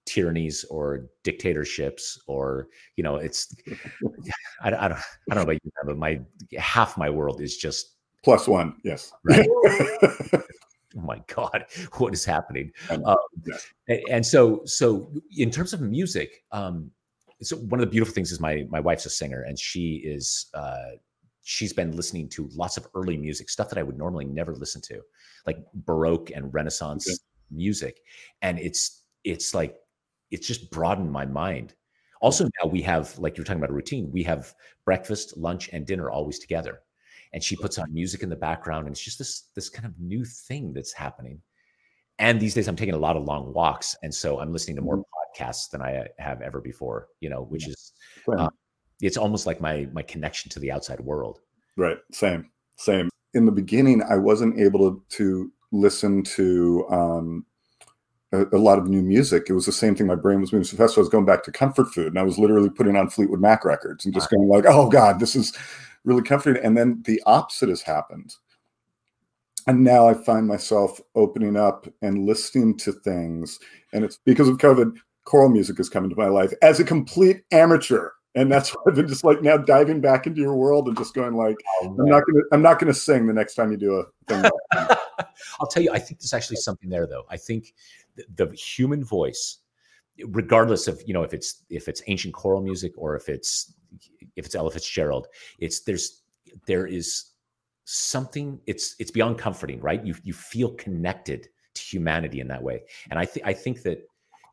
tyrannies 0.06 0.64
or 0.70 1.06
dictatorships 1.24 2.20
or 2.26 2.68
you 2.96 3.02
know 3.02 3.16
it's 3.16 3.54
I, 4.62 4.68
I, 4.68 4.70
don't 4.70 4.82
i 4.82 5.34
don't 5.34 5.36
know 5.36 5.42
about 5.42 5.60
you 5.64 5.70
but 5.84 5.98
my 5.98 6.20
half 6.56 6.96
my 6.96 7.10
world 7.10 7.40
is 7.40 7.56
just 7.56 7.96
plus 8.22 8.46
one 8.46 8.76
yes. 8.84 9.12
Right 9.24 9.48
oh 10.98 11.02
my 11.02 11.20
god 11.34 11.64
what 11.98 12.12
is 12.12 12.24
happening 12.24 12.70
um, 12.90 13.04
and 14.10 14.24
so 14.24 14.62
so 14.64 15.10
in 15.36 15.50
terms 15.50 15.72
of 15.72 15.80
music 15.80 16.44
um 16.52 16.90
so 17.40 17.56
one 17.56 17.80
of 17.80 17.86
the 17.86 17.90
beautiful 17.90 18.14
things 18.14 18.30
is 18.30 18.40
my 18.40 18.64
my 18.70 18.80
wife's 18.80 19.06
a 19.06 19.10
singer 19.10 19.42
and 19.42 19.58
she 19.58 20.02
is 20.04 20.46
uh 20.54 20.90
she's 21.44 21.72
been 21.72 21.90
listening 21.96 22.28
to 22.28 22.48
lots 22.54 22.76
of 22.76 22.86
early 22.94 23.16
music 23.16 23.50
stuff 23.50 23.68
that 23.68 23.78
i 23.78 23.82
would 23.82 23.98
normally 23.98 24.24
never 24.24 24.54
listen 24.54 24.80
to 24.80 25.00
like 25.46 25.58
baroque 25.74 26.30
and 26.30 26.54
renaissance 26.54 27.08
okay. 27.08 27.18
music 27.50 28.00
and 28.42 28.58
it's 28.58 29.02
it's 29.24 29.54
like 29.54 29.76
it's 30.32 30.46
just 30.46 30.70
broadened 30.70 31.12
my 31.12 31.26
mind. 31.26 31.74
Also, 32.20 32.44
now 32.44 32.68
we 32.68 32.82
have, 32.82 33.16
like 33.18 33.36
you're 33.36 33.44
talking 33.44 33.60
about 33.60 33.70
a 33.70 33.74
routine, 33.74 34.10
we 34.10 34.22
have 34.22 34.54
breakfast, 34.84 35.36
lunch, 35.36 35.68
and 35.72 35.86
dinner 35.86 36.10
always 36.10 36.38
together. 36.38 36.80
And 37.34 37.42
she 37.42 37.56
puts 37.56 37.78
on 37.78 37.92
music 37.92 38.22
in 38.22 38.28
the 38.28 38.36
background, 38.36 38.86
and 38.86 38.94
it's 38.94 39.02
just 39.02 39.18
this 39.18 39.44
this 39.54 39.68
kind 39.68 39.86
of 39.86 39.98
new 39.98 40.24
thing 40.24 40.72
that's 40.72 40.92
happening. 40.92 41.40
And 42.18 42.38
these 42.38 42.54
days, 42.54 42.68
I'm 42.68 42.76
taking 42.76 42.94
a 42.94 42.98
lot 42.98 43.16
of 43.16 43.24
long 43.24 43.52
walks, 43.54 43.96
and 44.02 44.14
so 44.14 44.38
I'm 44.38 44.52
listening 44.52 44.76
to 44.76 44.82
more 44.82 44.98
mm-hmm. 44.98 45.42
podcasts 45.42 45.70
than 45.70 45.80
I 45.80 46.06
have 46.18 46.42
ever 46.42 46.60
before. 46.60 47.08
You 47.20 47.30
know, 47.30 47.42
which 47.42 47.68
is 47.68 47.92
uh, 48.36 48.50
it's 49.00 49.16
almost 49.16 49.46
like 49.46 49.60
my 49.60 49.88
my 49.92 50.02
connection 50.02 50.50
to 50.50 50.60
the 50.60 50.70
outside 50.70 51.00
world. 51.00 51.40
Right. 51.76 51.98
Same. 52.12 52.50
Same. 52.76 53.08
In 53.34 53.46
the 53.46 53.52
beginning, 53.52 54.02
I 54.02 54.16
wasn't 54.16 54.60
able 54.60 54.90
to, 54.90 55.02
to 55.16 55.52
listen 55.72 56.22
to 56.22 56.86
um, 56.90 57.46
a, 58.32 58.44
a, 58.52 58.58
lot 58.58 58.78
of 58.78 58.88
new 58.88 59.02
music. 59.02 59.46
It 59.48 59.54
was 59.54 59.66
the 59.66 59.72
same 59.72 59.94
thing. 59.94 60.06
My 60.06 60.14
brain 60.14 60.40
was 60.40 60.52
moving 60.52 60.64
so 60.64 60.76
fast. 60.76 60.94
So 60.94 61.00
I 61.00 61.02
was 61.02 61.08
going 61.08 61.24
back 61.24 61.42
to 61.44 61.52
comfort 61.52 61.92
food, 61.94 62.08
and 62.08 62.18
I 62.18 62.22
was 62.22 62.38
literally 62.38 62.70
putting 62.70 62.96
on 62.96 63.08
Fleetwood 63.08 63.40
Mac 63.40 63.64
records 63.64 64.04
and 64.04 64.12
just 64.14 64.30
going 64.30 64.48
like, 64.48 64.64
"Oh 64.66 64.88
God, 64.88 65.18
this 65.18 65.34
is 65.34 65.56
really 66.04 66.22
comforting." 66.22 66.62
And 66.64 66.76
then 66.76 67.02
the 67.06 67.22
opposite 67.26 67.68
has 67.68 67.82
happened, 67.82 68.34
and 69.66 69.84
now 69.84 70.08
I 70.08 70.14
find 70.14 70.46
myself 70.46 71.00
opening 71.14 71.56
up 71.56 71.86
and 72.02 72.26
listening 72.26 72.76
to 72.78 72.92
things, 72.92 73.58
and 73.92 74.04
it's 74.04 74.18
because 74.24 74.48
of 74.48 74.58
COVID. 74.58 74.96
Choral 75.24 75.50
music 75.50 75.76
has 75.76 75.88
come 75.88 76.02
into 76.02 76.16
my 76.16 76.26
life 76.26 76.52
as 76.62 76.80
a 76.80 76.84
complete 76.84 77.44
amateur 77.52 78.10
and 78.34 78.50
that's 78.50 78.70
why 78.70 78.82
I've 78.86 78.94
been 78.94 79.08
just 79.08 79.24
like 79.24 79.42
now 79.42 79.58
diving 79.58 80.00
back 80.00 80.26
into 80.26 80.40
your 80.40 80.56
world 80.56 80.88
and 80.88 80.96
just 80.96 81.14
going 81.14 81.34
like, 81.34 81.56
oh, 81.82 81.94
I'm 81.98 82.06
not 82.06 82.22
gonna 82.26 82.42
I'm 82.52 82.62
not 82.62 82.78
gonna 82.78 82.94
sing 82.94 83.26
the 83.26 83.32
next 83.32 83.54
time 83.54 83.70
you 83.70 83.76
do 83.76 83.96
a 83.96 84.04
thing. 84.26 84.50
I'll 85.60 85.66
tell 85.70 85.82
you, 85.82 85.90
I 85.92 85.98
think 85.98 86.20
there's 86.20 86.32
actually 86.32 86.56
something 86.56 86.88
there, 86.88 87.06
though. 87.06 87.24
I 87.28 87.36
think 87.36 87.74
the, 88.16 88.24
the 88.36 88.54
human 88.54 89.04
voice, 89.04 89.58
regardless 90.26 90.88
of 90.88 91.02
you 91.06 91.12
know 91.12 91.22
if 91.22 91.34
it's 91.34 91.62
if 91.68 91.88
it's 91.88 92.02
ancient 92.06 92.32
choral 92.32 92.62
music 92.62 92.92
or 92.96 93.16
if 93.16 93.28
it's 93.28 93.74
if 94.36 94.46
it's 94.46 94.54
Ella 94.54 94.70
Fitzgerald, 94.70 95.28
it's 95.58 95.82
there's 95.82 96.22
there 96.66 96.86
is 96.86 97.30
something. 97.84 98.60
It's 98.66 98.94
it's 98.98 99.10
beyond 99.10 99.38
comforting, 99.38 99.80
right? 99.80 100.04
You 100.04 100.14
you 100.22 100.32
feel 100.32 100.72
connected 100.74 101.48
to 101.74 101.82
humanity 101.82 102.40
in 102.40 102.48
that 102.48 102.62
way, 102.62 102.82
and 103.10 103.18
I 103.18 103.24
think 103.24 103.46
I 103.46 103.52
think 103.52 103.82
that, 103.82 104.06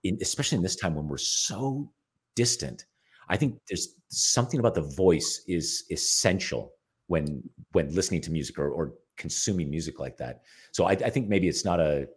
in, 0.04 0.18
especially 0.22 0.58
in 0.58 0.64
this 0.64 0.76
time 0.76 0.96
when 0.96 1.08
we're 1.08 1.18
so 1.18 1.92
distant, 2.36 2.86
I 3.30 3.38
think 3.38 3.60
there's 3.70 3.96
something 4.10 4.60
about 4.60 4.76
the 4.76 4.82
voice 4.82 5.44
is 5.48 5.86
essential 5.92 6.74
when 7.08 7.44
when 7.72 7.94
listening 7.94 8.22
to 8.22 8.32
music 8.32 8.58
or, 8.58 8.70
or 8.70 8.94
consuming 9.18 9.70
music 9.70 10.00
like 10.00 10.18
that. 10.18 10.42
So 10.72 10.86
I, 10.86 10.92
I, 10.92 11.10
think 11.10 11.28
maybe 11.28 11.50
it's 11.50 11.66
not 11.66 11.80
a 11.80 12.08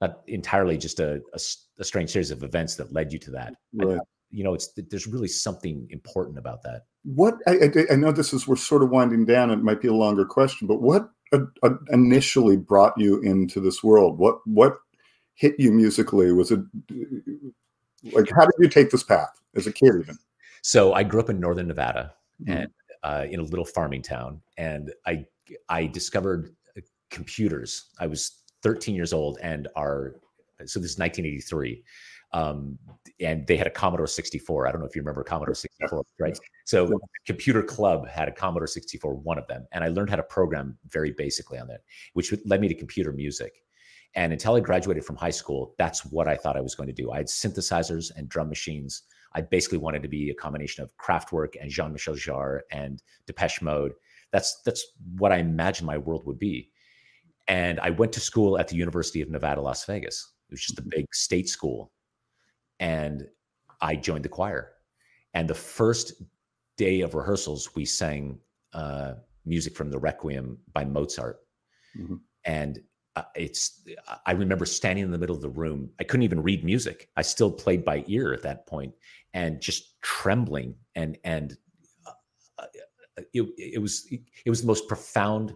not 0.00 0.20
entirely 0.28 0.78
just 0.78 1.00
a, 1.00 1.20
a, 1.32 1.40
a, 1.80 1.84
strange 1.84 2.10
series 2.10 2.30
of 2.30 2.42
events 2.44 2.76
that 2.76 2.92
led 2.92 3.12
you 3.12 3.18
to 3.18 3.30
that. 3.32 3.54
Right. 3.74 3.98
I, 4.32 4.36
you 4.36 4.44
know, 4.44 4.54
it's 4.54 4.68
there's 4.76 5.06
really 5.06 5.28
something 5.28 5.86
important 5.90 6.38
about 6.38 6.62
that. 6.62 6.86
What 7.04 7.34
I, 7.46 7.70
I, 7.90 7.96
know 7.96 8.12
this 8.12 8.32
is 8.32 8.46
we're 8.46 8.56
sort 8.56 8.82
of 8.82 8.90
winding 8.90 9.24
down. 9.24 9.50
It 9.50 9.62
might 9.62 9.80
be 9.80 9.88
a 9.88 9.94
longer 9.94 10.24
question, 10.24 10.66
but 10.66 10.80
what 10.80 11.10
initially 11.90 12.56
brought 12.56 12.96
you 12.96 13.20
into 13.20 13.60
this 13.60 13.82
world? 13.82 14.18
What 14.18 14.38
what 14.46 14.78
hit 15.34 15.54
you 15.58 15.72
musically? 15.72 16.32
Was 16.32 16.50
it 16.50 16.60
like 18.12 18.30
how 18.34 18.44
did 18.44 18.54
you 18.58 18.68
take 18.68 18.90
this 18.90 19.02
path 19.02 19.40
as 19.54 19.66
a 19.66 19.72
kid 19.72 19.94
even? 20.00 20.18
So 20.62 20.92
I 20.92 21.02
grew 21.02 21.20
up 21.20 21.30
in 21.30 21.40
northern 21.40 21.68
Nevada 21.68 22.12
mm-hmm. 22.42 22.52
and 22.52 22.68
uh, 23.02 23.26
in 23.30 23.40
a 23.40 23.44
little 23.44 23.64
farming 23.64 24.02
town, 24.02 24.40
and 24.56 24.92
I 25.06 25.26
I 25.68 25.86
discovered 25.86 26.54
uh, 26.76 26.80
computers. 27.10 27.90
I 27.98 28.06
was 28.06 28.38
13 28.62 28.94
years 28.94 29.12
old, 29.12 29.38
and 29.42 29.68
our 29.76 30.16
so 30.66 30.78
this 30.78 30.92
is 30.92 30.98
1983. 30.98 31.82
Um, 32.32 32.78
and 33.20 33.46
they 33.46 33.56
had 33.56 33.66
a 33.66 33.70
Commodore 33.70 34.06
64. 34.06 34.66
I 34.66 34.72
don't 34.72 34.80
know 34.80 34.86
if 34.86 34.96
you 34.96 35.02
remember 35.02 35.22
Commodore 35.22 35.54
64, 35.54 36.02
right? 36.18 36.38
So 36.64 36.98
Computer 37.26 37.62
Club 37.62 38.08
had 38.08 38.28
a 38.28 38.32
Commodore 38.32 38.66
64, 38.66 39.14
one 39.16 39.38
of 39.38 39.46
them, 39.48 39.66
and 39.72 39.84
I 39.84 39.88
learned 39.88 40.10
how 40.10 40.16
to 40.16 40.22
program 40.22 40.78
very 40.88 41.12
basically 41.12 41.58
on 41.58 41.68
that, 41.68 41.80
which 42.14 42.34
led 42.44 42.60
me 42.60 42.68
to 42.68 42.74
computer 42.74 43.12
music. 43.12 43.52
And 44.14 44.32
until 44.32 44.54
I 44.56 44.60
graduated 44.60 45.04
from 45.04 45.16
high 45.16 45.30
school, 45.30 45.74
that's 45.78 46.04
what 46.04 46.28
I 46.28 46.36
thought 46.36 46.56
I 46.56 46.60
was 46.60 46.74
going 46.74 46.88
to 46.88 46.92
do. 46.92 47.10
I 47.10 47.18
had 47.18 47.26
synthesizers 47.26 48.10
and 48.14 48.28
drum 48.28 48.48
machines. 48.48 49.02
I 49.34 49.40
basically 49.40 49.78
wanted 49.78 50.02
to 50.02 50.08
be 50.08 50.30
a 50.30 50.34
combination 50.34 50.84
of 50.84 50.94
Kraftwerk 50.98 51.54
and 51.60 51.70
Jean-Michel 51.70 52.14
Jarre 52.14 52.60
and 52.70 53.02
Depeche 53.26 53.62
Mode. 53.62 53.92
That's 54.30 54.60
that's 54.62 54.84
what 55.16 55.32
I 55.32 55.38
imagined 55.38 55.86
my 55.86 55.98
world 55.98 56.26
would 56.26 56.38
be. 56.38 56.70
And 57.48 57.80
I 57.80 57.90
went 57.90 58.12
to 58.12 58.20
school 58.20 58.58
at 58.58 58.68
the 58.68 58.76
University 58.76 59.20
of 59.20 59.30
Nevada, 59.30 59.60
Las 59.60 59.84
Vegas. 59.84 60.32
It 60.48 60.54
was 60.54 60.62
just 60.62 60.78
a 60.78 60.82
mm-hmm. 60.82 60.90
big 60.90 61.14
state 61.14 61.48
school. 61.48 61.90
And 62.82 63.28
I 63.80 63.94
joined 63.94 64.24
the 64.24 64.28
choir. 64.28 64.72
And 65.34 65.48
the 65.48 65.54
first 65.54 66.14
day 66.76 67.00
of 67.00 67.14
rehearsals, 67.14 67.74
we 67.76 67.84
sang 67.84 68.40
uh, 68.74 69.14
music 69.46 69.76
from 69.76 69.90
the 69.90 69.98
Requiem 69.98 70.58
by 70.72 70.84
Mozart. 70.84 71.38
Mm-hmm. 71.96 72.16
And 72.44 72.80
uh, 73.14 73.22
it's 73.36 73.86
i 74.24 74.32
remember 74.32 74.64
standing 74.64 75.04
in 75.04 75.10
the 75.10 75.18
middle 75.18 75.36
of 75.36 75.42
the 75.42 75.48
room 75.50 75.90
i 76.00 76.02
couldn't 76.02 76.24
even 76.24 76.42
read 76.42 76.64
music 76.64 77.10
i 77.14 77.20
still 77.20 77.50
played 77.50 77.84
by 77.84 78.02
ear 78.06 78.32
at 78.32 78.40
that 78.40 78.66
point 78.66 78.94
and 79.34 79.60
just 79.60 80.00
trembling 80.00 80.74
and 80.94 81.18
and 81.24 81.58
uh, 82.06 82.12
uh 82.58 82.66
it, 83.34 83.42
it 83.58 83.82
was 83.82 84.08
it 84.10 84.48
was 84.48 84.62
the 84.62 84.66
most 84.66 84.88
profound 84.88 85.52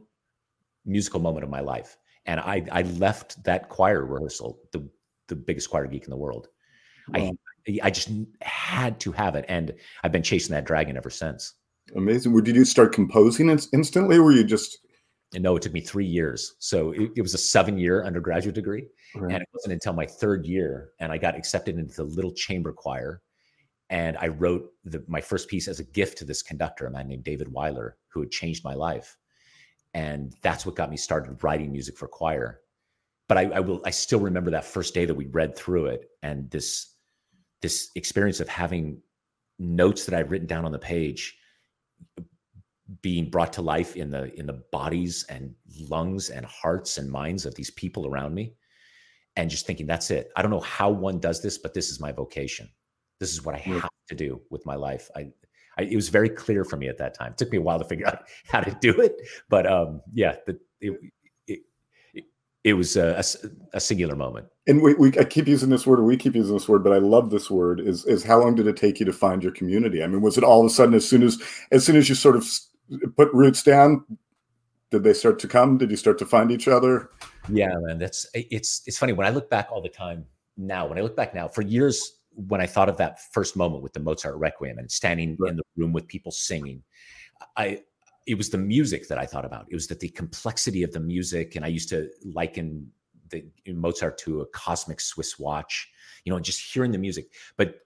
musical 0.84 1.18
moment 1.18 1.44
of 1.44 1.48
my 1.48 1.60
life 1.60 1.96
and 2.26 2.40
i 2.40 2.62
i 2.72 2.82
left 2.82 3.42
that 3.42 3.70
choir 3.70 4.04
rehearsal 4.04 4.60
the 4.72 4.86
the 5.28 5.36
biggest 5.36 5.70
choir 5.70 5.86
geek 5.86 6.04
in 6.04 6.10
the 6.10 6.16
world 6.16 6.48
wow. 7.08 7.32
i 7.68 7.78
i 7.82 7.90
just 7.90 8.10
had 8.42 8.98
to 9.00 9.12
have 9.12 9.34
it 9.34 9.44
and 9.48 9.74
i've 10.04 10.12
been 10.12 10.22
chasing 10.22 10.52
that 10.52 10.64
dragon 10.64 10.96
ever 10.96 11.10
since 11.10 11.54
amazing 11.94 12.34
did 12.42 12.56
you 12.56 12.64
start 12.64 12.92
composing 12.92 13.48
it 13.48 13.66
instantly 13.72 14.16
or 14.16 14.24
were 14.24 14.32
you 14.32 14.44
just 14.44 14.78
and 15.34 15.42
no, 15.42 15.56
it 15.56 15.62
took 15.62 15.72
me 15.72 15.80
three 15.80 16.06
years. 16.06 16.54
So 16.60 16.92
it, 16.92 17.10
it 17.16 17.22
was 17.22 17.34
a 17.34 17.38
seven 17.38 17.78
year 17.78 18.04
undergraduate 18.04 18.54
degree. 18.54 18.86
Right. 19.14 19.34
And 19.34 19.42
it 19.42 19.48
wasn't 19.52 19.74
until 19.74 19.92
my 19.92 20.06
third 20.06 20.46
year 20.46 20.90
and 21.00 21.10
I 21.10 21.18
got 21.18 21.36
accepted 21.36 21.78
into 21.78 21.94
the 21.94 22.04
little 22.04 22.32
chamber 22.32 22.72
choir. 22.72 23.22
And 23.90 24.16
I 24.16 24.28
wrote 24.28 24.70
the, 24.84 25.04
my 25.06 25.20
first 25.20 25.48
piece 25.48 25.68
as 25.68 25.78
a 25.78 25.84
gift 25.84 26.18
to 26.18 26.24
this 26.24 26.42
conductor, 26.42 26.86
a 26.86 26.90
man 26.90 27.08
named 27.08 27.24
David 27.24 27.52
Weiler, 27.52 27.96
who 28.08 28.20
had 28.20 28.30
changed 28.30 28.64
my 28.64 28.74
life. 28.74 29.16
And 29.94 30.34
that's 30.42 30.66
what 30.66 30.74
got 30.74 30.90
me 30.90 30.96
started 30.96 31.42
writing 31.42 31.72
music 31.72 31.96
for 31.96 32.08
choir. 32.08 32.60
But 33.28 33.38
I, 33.38 33.42
I 33.54 33.60
will, 33.60 33.80
I 33.84 33.90
still 33.90 34.20
remember 34.20 34.50
that 34.52 34.64
first 34.64 34.94
day 34.94 35.04
that 35.04 35.14
we 35.14 35.26
read 35.26 35.56
through 35.56 35.86
it 35.86 36.08
and 36.22 36.50
this, 36.50 36.94
this 37.66 37.90
experience 37.96 38.38
of 38.38 38.48
having 38.48 38.96
notes 39.58 40.04
that 40.04 40.14
I've 40.16 40.30
written 40.30 40.46
down 40.46 40.64
on 40.64 40.70
the 40.70 40.78
page 40.78 41.36
being 43.02 43.28
brought 43.28 43.52
to 43.54 43.60
life 43.60 43.96
in 43.96 44.08
the 44.08 44.32
in 44.38 44.46
the 44.46 44.62
bodies 44.70 45.26
and 45.28 45.52
lungs 45.90 46.30
and 46.30 46.46
hearts 46.46 46.98
and 46.98 47.10
minds 47.10 47.44
of 47.44 47.56
these 47.56 47.72
people 47.72 48.06
around 48.06 48.32
me 48.34 48.54
and 49.34 49.50
just 49.50 49.66
thinking 49.66 49.84
that's 49.84 50.12
it. 50.12 50.30
I 50.36 50.42
don't 50.42 50.52
know 50.52 50.60
how 50.60 50.90
one 50.90 51.18
does 51.18 51.42
this 51.42 51.58
but 51.58 51.74
this 51.74 51.90
is 51.90 51.98
my 51.98 52.12
vocation. 52.12 52.68
This 53.18 53.32
is 53.32 53.44
what 53.44 53.56
i 53.56 53.58
have 53.58 53.88
to 54.10 54.14
do 54.14 54.40
with 54.48 54.64
my 54.64 54.76
life. 54.76 55.10
I, 55.16 55.32
I 55.76 55.82
it 55.82 55.96
was 55.96 56.08
very 56.08 56.28
clear 56.28 56.62
for 56.62 56.76
me 56.76 56.86
at 56.86 56.98
that 56.98 57.14
time. 57.14 57.32
It 57.32 57.38
took 57.38 57.50
me 57.50 57.58
a 57.58 57.62
while 57.62 57.80
to 57.80 57.84
figure 57.84 58.06
out 58.12 58.28
how 58.46 58.60
to 58.60 58.76
do 58.80 59.00
it 59.00 59.14
but 59.48 59.66
um 59.66 60.02
yeah 60.12 60.36
the, 60.46 60.56
it, 60.80 60.92
it, 62.66 62.74
was 62.74 62.96
a, 62.96 63.16
a, 63.16 63.76
a, 63.76 63.80
singular 63.80 64.16
moment. 64.16 64.46
And 64.66 64.82
we, 64.82 64.94
we, 64.94 65.18
I 65.18 65.24
keep 65.24 65.46
using 65.46 65.70
this 65.70 65.86
word, 65.86 66.00
or 66.00 66.04
we 66.04 66.16
keep 66.16 66.34
using 66.34 66.54
this 66.54 66.68
word, 66.68 66.82
but 66.82 66.92
I 66.92 66.98
love 66.98 67.30
this 67.30 67.50
word. 67.50 67.80
Is 67.80 68.04
is 68.04 68.24
how 68.24 68.40
long 68.40 68.54
did 68.54 68.66
it 68.66 68.76
take 68.76 69.00
you 69.00 69.06
to 69.06 69.12
find 69.12 69.42
your 69.42 69.52
community? 69.52 70.02
I 70.02 70.06
mean, 70.06 70.20
was 70.20 70.36
it 70.36 70.44
all 70.44 70.60
of 70.60 70.66
a 70.66 70.70
sudden 70.70 70.94
as 70.94 71.08
soon 71.08 71.22
as 71.22 71.40
as 71.70 71.84
soon 71.84 71.96
as 71.96 72.08
you 72.08 72.14
sort 72.14 72.36
of 72.36 72.46
put 73.16 73.32
roots 73.32 73.62
down 73.62 74.04
did 74.90 75.02
they 75.02 75.12
start 75.12 75.38
to 75.38 75.48
come 75.48 75.78
did 75.78 75.90
you 75.90 75.96
start 75.96 76.18
to 76.18 76.26
find 76.26 76.50
each 76.50 76.68
other 76.68 77.10
yeah 77.48 77.74
man 77.80 77.98
that's 77.98 78.26
it's 78.34 78.82
it's 78.86 78.98
funny 78.98 79.12
when 79.12 79.26
i 79.26 79.30
look 79.30 79.50
back 79.50 79.68
all 79.70 79.82
the 79.82 79.88
time 79.88 80.24
now 80.56 80.86
when 80.86 80.98
i 80.98 81.00
look 81.00 81.16
back 81.16 81.34
now 81.34 81.48
for 81.48 81.62
years 81.62 82.18
when 82.34 82.60
i 82.60 82.66
thought 82.66 82.88
of 82.88 82.96
that 82.96 83.20
first 83.32 83.56
moment 83.56 83.82
with 83.82 83.92
the 83.92 84.00
mozart 84.00 84.36
requiem 84.36 84.78
and 84.78 84.90
standing 84.90 85.36
right. 85.38 85.50
in 85.50 85.56
the 85.56 85.62
room 85.76 85.92
with 85.92 86.06
people 86.06 86.30
singing 86.30 86.82
i 87.56 87.80
it 88.26 88.36
was 88.36 88.50
the 88.50 88.58
music 88.58 89.08
that 89.08 89.18
i 89.18 89.26
thought 89.26 89.44
about 89.44 89.66
it 89.70 89.74
was 89.74 89.86
that 89.86 90.00
the 90.00 90.08
complexity 90.10 90.82
of 90.82 90.92
the 90.92 91.00
music 91.00 91.56
and 91.56 91.64
i 91.64 91.68
used 91.68 91.88
to 91.88 92.10
liken 92.24 92.90
the 93.30 93.44
mozart 93.68 94.18
to 94.18 94.40
a 94.40 94.46
cosmic 94.46 95.00
swiss 95.00 95.38
watch 95.38 95.90
you 96.24 96.32
know 96.32 96.38
just 96.38 96.72
hearing 96.72 96.92
the 96.92 96.98
music 96.98 97.32
but 97.56 97.80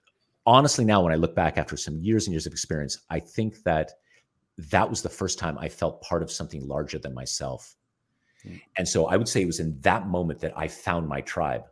honestly 0.45 0.85
now 0.85 1.01
when 1.01 1.11
i 1.11 1.15
look 1.15 1.35
back 1.35 1.57
after 1.57 1.75
some 1.75 1.97
years 1.97 2.27
and 2.27 2.33
years 2.33 2.45
of 2.45 2.53
experience 2.53 2.99
i 3.09 3.19
think 3.19 3.63
that 3.63 3.91
that 4.69 4.89
was 4.89 5.01
the 5.01 5.09
first 5.09 5.39
time 5.39 5.57
I 5.57 5.69
felt 5.69 6.01
part 6.01 6.23
of 6.23 6.31
something 6.31 6.67
larger 6.67 6.99
than 6.99 7.13
myself. 7.13 7.75
Mm. 8.45 8.61
And 8.77 8.87
so 8.87 9.07
I 9.07 9.17
would 9.17 9.27
say 9.27 9.41
it 9.41 9.47
was 9.47 9.59
in 9.59 9.79
that 9.81 10.07
moment 10.07 10.39
that 10.41 10.57
I 10.57 10.67
found 10.67 11.07
my 11.07 11.21
tribe. 11.21 11.63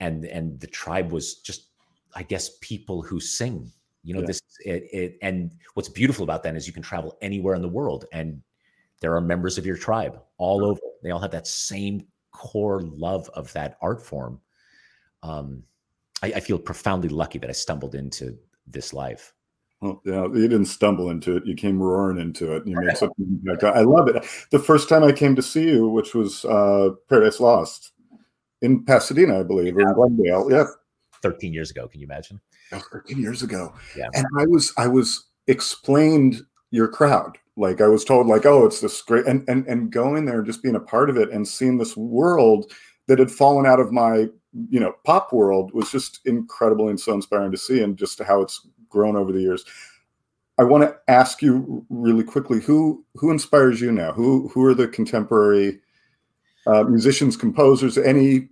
And 0.00 0.24
and 0.24 0.60
the 0.60 0.66
tribe 0.68 1.10
was 1.10 1.40
just, 1.40 1.70
I 2.14 2.22
guess, 2.22 2.50
people 2.60 3.02
who 3.02 3.18
sing. 3.18 3.72
You 4.02 4.14
know, 4.14 4.20
yeah. 4.20 4.26
this 4.26 4.42
it, 4.64 4.88
it 4.92 5.18
and 5.22 5.52
what's 5.74 5.88
beautiful 5.88 6.24
about 6.24 6.42
that 6.44 6.56
is 6.56 6.66
you 6.66 6.72
can 6.72 6.82
travel 6.82 7.18
anywhere 7.20 7.54
in 7.54 7.62
the 7.62 7.68
world 7.68 8.06
and 8.12 8.42
there 9.00 9.14
are 9.14 9.20
members 9.20 9.58
of 9.58 9.66
your 9.66 9.76
tribe 9.76 10.20
all 10.38 10.64
over. 10.64 10.80
They 11.02 11.10
all 11.10 11.20
have 11.20 11.30
that 11.30 11.46
same 11.46 12.06
core 12.32 12.82
love 12.82 13.28
of 13.34 13.52
that 13.52 13.76
art 13.80 14.04
form. 14.04 14.40
Um, 15.22 15.62
I, 16.22 16.32
I 16.36 16.40
feel 16.40 16.58
profoundly 16.58 17.08
lucky 17.08 17.38
that 17.38 17.50
I 17.50 17.52
stumbled 17.52 17.94
into 17.94 18.36
this 18.66 18.92
life. 18.92 19.34
Well, 19.80 20.02
yeah, 20.04 20.24
you 20.24 20.48
didn't 20.48 20.66
stumble 20.66 21.10
into 21.10 21.36
it. 21.36 21.46
You 21.46 21.54
came 21.54 21.80
roaring 21.80 22.18
into 22.18 22.56
it. 22.56 22.66
You 22.66 22.76
made 22.80 22.96
such 22.96 23.12
an 23.18 23.40
impact. 23.46 23.62
I 23.62 23.82
love 23.82 24.08
it. 24.08 24.24
The 24.50 24.58
first 24.58 24.88
time 24.88 25.04
I 25.04 25.12
came 25.12 25.36
to 25.36 25.42
see 25.42 25.68
you, 25.68 25.88
which 25.88 26.14
was 26.14 26.44
uh, 26.44 26.90
Paradise 27.08 27.38
Lost 27.38 27.92
in 28.60 28.84
Pasadena, 28.84 29.38
I 29.38 29.42
believe, 29.44 29.76
yeah. 29.78 29.84
or 29.84 29.88
in 29.88 29.94
Glendale. 29.94 30.50
Yeah. 30.50 30.64
13 31.22 31.52
years 31.52 31.70
ago. 31.70 31.88
Can 31.88 32.00
you 32.00 32.06
imagine? 32.06 32.40
Oh, 32.72 32.82
13 32.92 33.18
years 33.18 33.42
ago. 33.42 33.74
Yeah. 33.96 34.08
And 34.14 34.26
I 34.38 34.46
was, 34.46 34.72
I 34.76 34.86
was 34.86 35.26
explained 35.46 36.42
your 36.70 36.88
crowd. 36.88 37.38
Like 37.56 37.80
I 37.80 37.88
was 37.88 38.04
told, 38.04 38.28
like, 38.28 38.46
oh, 38.46 38.66
it's 38.66 38.80
this 38.80 39.02
great, 39.02 39.26
and 39.26 39.46
and 39.48 39.66
and 39.66 39.90
going 39.90 40.26
there 40.26 40.38
and 40.38 40.46
just 40.46 40.62
being 40.62 40.76
a 40.76 40.80
part 40.80 41.10
of 41.10 41.16
it 41.16 41.30
and 41.30 41.46
seeing 41.46 41.76
this 41.76 41.96
world 41.96 42.70
that 43.08 43.18
had 43.18 43.32
fallen 43.32 43.66
out 43.66 43.80
of 43.80 43.90
my, 43.90 44.28
you 44.68 44.78
know, 44.78 44.94
pop 45.04 45.32
world 45.32 45.72
was 45.74 45.90
just 45.90 46.20
incredible 46.24 46.88
and 46.88 47.00
so 47.00 47.14
inspiring 47.14 47.50
to 47.50 47.58
see, 47.58 47.82
and 47.82 47.96
just 47.96 48.22
how 48.22 48.40
it's 48.40 48.64
grown 48.88 49.16
over 49.16 49.32
the 49.32 49.40
years. 49.40 49.64
I 50.56 50.64
want 50.64 50.84
to 50.84 50.96
ask 51.08 51.42
you 51.42 51.84
really 51.88 52.22
quickly 52.22 52.60
who 52.60 53.04
who 53.14 53.32
inspires 53.32 53.80
you 53.80 53.90
now? 53.90 54.12
Who 54.12 54.48
who 54.54 54.64
are 54.64 54.74
the 54.74 54.86
contemporary 54.86 55.80
uh, 56.66 56.84
musicians, 56.84 57.36
composers, 57.36 57.98
any 57.98 58.50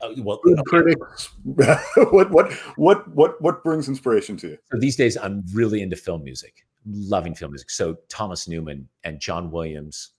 uh, 0.00 0.10
well, 0.18 0.40
critics? 0.66 1.30
what 1.44 2.30
what 2.30 2.52
what 2.76 3.08
what 3.14 3.40
what 3.40 3.64
brings 3.64 3.88
inspiration 3.88 4.36
to 4.38 4.48
you? 4.48 4.58
So 4.72 4.78
these 4.78 4.96
days, 4.96 5.16
I'm 5.16 5.44
really 5.52 5.82
into 5.82 5.96
film 5.96 6.24
music, 6.24 6.66
loving 6.86 7.34
film 7.34 7.52
music. 7.52 7.70
So 7.70 7.96
Thomas 8.08 8.48
Newman 8.48 8.88
and 9.04 9.20
John 9.20 9.50
Williams 9.50 10.12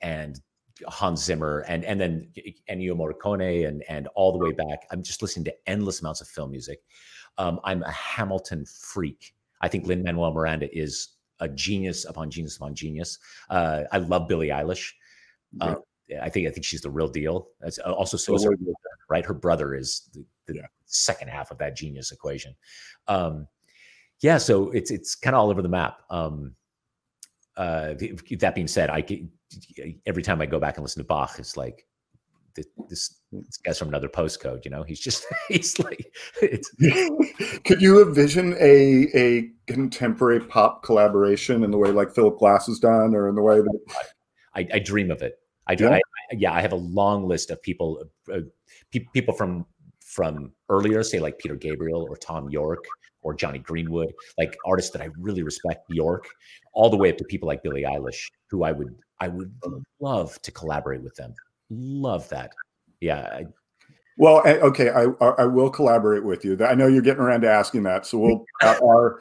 and 0.00 0.40
Hans 0.86 1.24
Zimmer 1.24 1.64
and 1.68 1.84
and 1.84 2.00
then 2.00 2.28
Ennio 2.70 2.94
Morricone 2.94 3.66
and 3.68 3.82
and 3.88 4.08
all 4.14 4.32
the 4.32 4.38
way 4.38 4.52
back. 4.52 4.86
I'm 4.90 5.02
just 5.02 5.22
listening 5.22 5.44
to 5.46 5.54
endless 5.66 6.00
amounts 6.00 6.20
of 6.20 6.28
film 6.28 6.50
music. 6.50 6.80
Um, 7.38 7.60
I'm 7.64 7.82
a 7.82 7.90
Hamilton 7.90 8.64
freak. 8.66 9.34
I 9.60 9.68
think 9.68 9.86
Lin 9.86 10.02
Manuel 10.02 10.32
Miranda 10.32 10.68
is 10.76 11.08
a 11.40 11.48
genius 11.48 12.04
upon 12.04 12.30
genius 12.30 12.56
upon 12.56 12.74
genius. 12.74 13.18
Uh, 13.48 13.84
I 13.92 13.98
love 13.98 14.28
Billie 14.28 14.48
Eilish. 14.48 14.92
Uh, 15.60 15.76
I 16.22 16.28
think 16.28 16.46
I 16.46 16.50
think 16.50 16.64
she's 16.64 16.82
the 16.82 16.90
real 16.90 17.08
deal. 17.08 17.48
That's 17.60 17.78
uh, 17.78 17.92
also 17.92 18.16
so 18.16 18.34
is 18.34 18.44
her, 18.44 18.52
right. 19.08 19.24
Her 19.24 19.34
brother 19.34 19.74
is 19.74 20.08
the, 20.12 20.24
the 20.46 20.56
yeah. 20.56 20.66
second 20.84 21.28
half 21.28 21.50
of 21.50 21.58
that 21.58 21.76
genius 21.76 22.12
equation. 22.12 22.54
Um, 23.08 23.48
yeah, 24.20 24.38
so 24.38 24.70
it's 24.70 24.90
it's 24.90 25.14
kind 25.14 25.34
of 25.34 25.40
all 25.40 25.50
over 25.50 25.62
the 25.62 25.68
map. 25.68 26.02
Um, 26.10 26.54
uh, 27.56 27.94
that 28.40 28.54
being 28.54 28.66
said, 28.66 28.90
I 28.90 29.04
every 30.06 30.22
time 30.22 30.40
I 30.40 30.46
go 30.46 30.58
back 30.58 30.76
and 30.76 30.84
listen 30.84 31.02
to 31.02 31.06
Bach, 31.06 31.36
it's 31.38 31.56
like 31.56 31.86
this, 32.54 32.66
this, 32.88 33.14
this 33.32 33.56
guy's 33.58 33.78
from 33.78 33.88
another 33.88 34.08
postcode. 34.08 34.64
You 34.64 34.70
know, 34.70 34.82
he's 34.82 35.00
just 35.00 35.24
he's 35.48 35.78
like 35.78 36.12
it's. 36.42 36.70
Could 37.64 37.80
you 37.80 38.02
envision 38.02 38.54
a 38.60 39.08
a 39.14 39.50
contemporary 39.66 40.40
pop 40.40 40.82
collaboration 40.82 41.64
in 41.64 41.70
the 41.70 41.78
way 41.78 41.90
like 41.90 42.14
Philip 42.14 42.38
Glass 42.38 42.66
has 42.66 42.78
done, 42.78 43.14
or 43.14 43.28
in 43.28 43.34
the 43.34 43.42
way 43.42 43.60
that 43.60 43.78
I, 44.54 44.66
I 44.74 44.78
dream 44.78 45.10
of 45.10 45.22
it. 45.22 45.38
I 45.66 45.74
do. 45.74 45.84
Yeah. 45.84 45.90
I, 45.94 46.00
yeah, 46.32 46.52
I 46.52 46.60
have 46.60 46.72
a 46.72 46.76
long 46.76 47.26
list 47.26 47.50
of 47.50 47.62
people, 47.62 48.04
uh, 48.32 48.40
pe- 48.90 49.06
people 49.12 49.34
from 49.34 49.66
from 50.00 50.52
earlier, 50.68 51.02
say 51.02 51.18
like 51.18 51.38
Peter 51.38 51.56
Gabriel 51.56 52.06
or 52.08 52.16
Thom 52.16 52.48
Yorke 52.48 52.84
or 53.22 53.34
Jonny 53.34 53.58
Greenwood, 53.58 54.12
like 54.38 54.56
artists 54.64 54.92
that 54.92 55.02
I 55.02 55.08
really 55.18 55.42
respect, 55.42 55.86
Yorke, 55.88 56.28
all 56.72 56.88
the 56.88 56.96
way 56.96 57.10
up 57.10 57.16
to 57.18 57.24
people 57.24 57.48
like 57.48 57.62
Billie 57.62 57.82
Eilish, 57.82 58.30
who 58.48 58.62
I 58.62 58.72
would 58.72 58.94
I 59.20 59.28
would 59.28 59.52
love 60.00 60.40
to 60.42 60.52
collaborate 60.52 61.02
with 61.02 61.14
them. 61.16 61.34
Love 61.70 62.28
that. 62.28 62.52
Yeah. 63.00 63.22
I, 63.32 63.46
well, 64.16 64.42
eh, 64.44 64.58
okay, 64.62 64.90
I 64.90 65.04
I 65.24 65.44
will 65.44 65.70
collaborate 65.70 66.24
with 66.24 66.44
you. 66.44 66.56
I 66.64 66.74
know 66.74 66.86
you're 66.86 67.02
getting 67.02 67.22
around 67.22 67.40
to 67.40 67.50
asking 67.50 67.82
that, 67.84 68.06
so 68.06 68.18
we'll 68.18 68.46
uh, 68.62 68.78
our. 68.84 69.20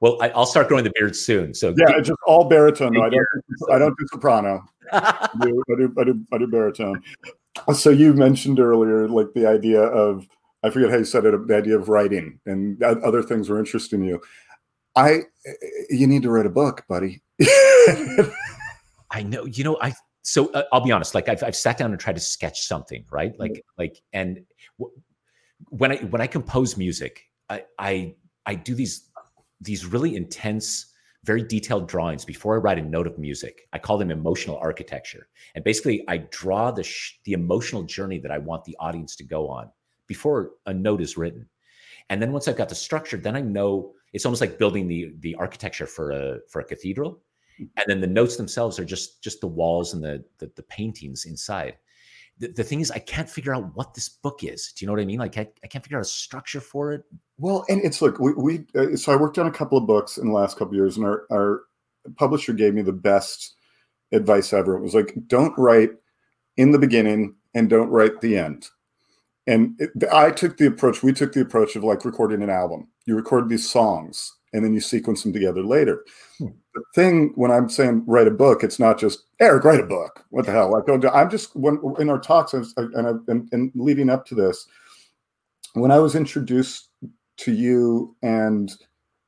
well, 0.00 0.18
I, 0.20 0.28
will 0.28 0.46
start 0.46 0.68
growing 0.68 0.84
the 0.84 0.92
beard 0.94 1.16
soon. 1.16 1.54
So 1.54 1.74
yeah, 1.76 1.98
just 2.00 2.18
all 2.26 2.44
baritone. 2.44 2.96
I 3.00 3.08
don't 3.08 3.26
I 3.72 3.78
don't 3.78 3.96
do 3.98 4.06
soprano. 4.12 4.62
I, 4.92 5.28
do, 5.40 5.62
I 5.70 5.76
do 5.76 5.94
I 5.98 6.04
do 6.04 6.26
I 6.32 6.38
do 6.38 6.46
baritone. 6.46 7.02
So 7.74 7.90
you 7.90 8.12
mentioned 8.12 8.60
earlier, 8.60 9.08
like 9.08 9.32
the 9.34 9.46
idea 9.46 9.80
of 9.80 10.26
I 10.62 10.70
forget 10.70 10.90
how 10.90 10.96
you 10.98 11.04
said 11.04 11.24
it, 11.24 11.46
the 11.46 11.56
idea 11.56 11.78
of 11.78 11.88
writing 11.88 12.40
and 12.46 12.82
other 12.82 13.22
things 13.22 13.48
were 13.48 13.58
interesting 13.58 14.00
to 14.00 14.06
you. 14.06 14.22
I 14.96 15.12
eh, 15.12 15.20
eh, 15.46 15.66
you 15.90 16.06
need 16.06 16.22
to 16.22 16.30
write 16.30 16.46
a 16.46 16.50
book, 16.50 16.84
buddy. 16.88 17.22
I 19.10 19.22
know. 19.24 19.44
You 19.46 19.64
know, 19.64 19.78
I 19.80 19.94
so 20.24 20.50
uh, 20.52 20.64
I'll 20.72 20.80
be 20.80 20.90
honest. 20.90 21.14
Like 21.14 21.28
I've, 21.28 21.42
I've 21.44 21.54
sat 21.54 21.78
down 21.78 21.92
and 21.92 22.00
tried 22.00 22.14
to 22.14 22.20
sketch 22.20 22.66
something, 22.66 23.04
right? 23.10 23.38
Like 23.38 23.52
mm-hmm. 23.52 23.78
like 23.78 24.02
and 24.12 24.40
w- 24.78 24.96
when 25.68 25.92
I 25.92 25.96
when 25.96 26.22
I 26.22 26.26
compose 26.26 26.76
music, 26.76 27.22
I 27.50 27.64
I 27.78 28.14
I 28.46 28.54
do 28.54 28.74
these 28.74 29.10
these 29.60 29.84
really 29.84 30.16
intense, 30.16 30.92
very 31.24 31.42
detailed 31.42 31.88
drawings 31.88 32.24
before 32.24 32.54
I 32.54 32.58
write 32.58 32.78
a 32.78 32.82
note 32.82 33.06
of 33.06 33.18
music. 33.18 33.68
I 33.74 33.78
call 33.78 33.98
them 33.98 34.10
emotional 34.10 34.56
architecture, 34.56 35.28
and 35.54 35.62
basically 35.62 36.02
I 36.08 36.18
draw 36.30 36.70
the 36.70 36.82
sh- 36.82 37.18
the 37.24 37.34
emotional 37.34 37.82
journey 37.82 38.18
that 38.20 38.30
I 38.30 38.38
want 38.38 38.64
the 38.64 38.76
audience 38.80 39.16
to 39.16 39.24
go 39.24 39.48
on 39.48 39.70
before 40.06 40.52
a 40.64 40.72
note 40.72 41.02
is 41.02 41.18
written. 41.18 41.46
And 42.08 42.20
then 42.20 42.32
once 42.32 42.48
I've 42.48 42.56
got 42.56 42.70
the 42.70 42.74
structure, 42.74 43.18
then 43.18 43.36
I 43.36 43.42
know 43.42 43.92
it's 44.14 44.24
almost 44.24 44.40
like 44.40 44.58
building 44.58 44.88
the 44.88 45.12
the 45.20 45.34
architecture 45.34 45.86
for 45.86 46.12
a 46.12 46.38
for 46.48 46.60
a 46.62 46.64
cathedral 46.64 47.20
and 47.58 47.86
then 47.86 48.00
the 48.00 48.06
notes 48.06 48.36
themselves 48.36 48.78
are 48.78 48.84
just 48.84 49.22
just 49.22 49.40
the 49.40 49.46
walls 49.46 49.94
and 49.94 50.02
the 50.02 50.24
the, 50.38 50.50
the 50.56 50.62
paintings 50.64 51.24
inside. 51.24 51.76
The, 52.38 52.48
the, 52.48 52.64
thing 52.64 52.80
is 52.80 52.90
i 52.90 52.98
can't 52.98 53.30
figure 53.30 53.54
out 53.54 53.76
what 53.76 53.94
this 53.94 54.08
book 54.08 54.42
is. 54.42 54.72
Do 54.72 54.84
you 54.84 54.86
know 54.86 54.92
what 54.92 55.02
i 55.02 55.06
mean? 55.06 55.18
Like 55.18 55.38
i, 55.38 55.48
I 55.62 55.66
can't 55.68 55.84
figure 55.84 55.98
out 55.98 56.02
a 56.02 56.08
structure 56.08 56.60
for 56.60 56.92
it. 56.92 57.04
Well 57.38 57.64
and 57.68 57.80
it's 57.84 58.02
look 58.02 58.18
we, 58.18 58.32
we 58.34 58.66
uh, 58.76 58.96
so 58.96 59.12
i 59.12 59.16
worked 59.16 59.38
on 59.38 59.46
a 59.46 59.52
couple 59.52 59.78
of 59.78 59.86
books 59.86 60.18
in 60.18 60.28
the 60.28 60.34
last 60.34 60.56
couple 60.56 60.74
years 60.74 60.96
and 60.96 61.06
our, 61.06 61.26
our 61.30 61.62
publisher 62.16 62.52
gave 62.52 62.74
me 62.74 62.82
the 62.82 62.92
best 62.92 63.54
advice 64.12 64.52
ever. 64.52 64.76
It 64.76 64.82
was 64.82 64.94
like 64.94 65.14
don't 65.26 65.56
write 65.56 65.90
in 66.56 66.72
the 66.72 66.78
beginning 66.78 67.34
and 67.54 67.70
don't 67.70 67.88
write 67.88 68.20
the 68.20 68.36
end. 68.36 68.68
And 69.46 69.78
it, 69.78 69.90
i 70.12 70.30
took 70.30 70.56
the 70.56 70.66
approach 70.66 71.04
we 71.04 71.12
took 71.12 71.32
the 71.32 71.42
approach 71.42 71.76
of 71.76 71.84
like 71.84 72.04
recording 72.04 72.42
an 72.42 72.50
album. 72.50 72.88
You 73.06 73.14
record 73.14 73.48
these 73.48 73.68
songs 73.68 74.32
and 74.52 74.64
then 74.64 74.74
you 74.74 74.80
sequence 74.80 75.22
them 75.22 75.32
together 75.32 75.62
later. 75.62 76.04
Hmm. 76.38 76.48
The 76.74 76.82
thing 76.94 77.32
when 77.36 77.50
I'm 77.50 77.68
saying 77.68 78.02
write 78.06 78.26
a 78.26 78.32
book, 78.32 78.64
it's 78.64 78.78
not 78.80 78.98
just 78.98 79.24
Eric 79.40 79.64
write 79.64 79.80
a 79.80 79.86
book. 79.86 80.24
What 80.30 80.46
the 80.46 80.52
hell? 80.52 80.72
Like 80.72 81.04
I'm 81.12 81.30
just 81.30 81.54
when 81.54 81.78
in 81.98 82.10
our 82.10 82.18
talks 82.18 82.52
and, 82.52 82.66
and, 82.76 83.28
and, 83.28 83.48
and 83.52 83.72
leading 83.74 84.10
up 84.10 84.26
to 84.26 84.34
this, 84.34 84.66
when 85.74 85.90
I 85.90 85.98
was 85.98 86.14
introduced 86.14 86.88
to 87.38 87.52
you 87.52 88.16
and 88.22 88.72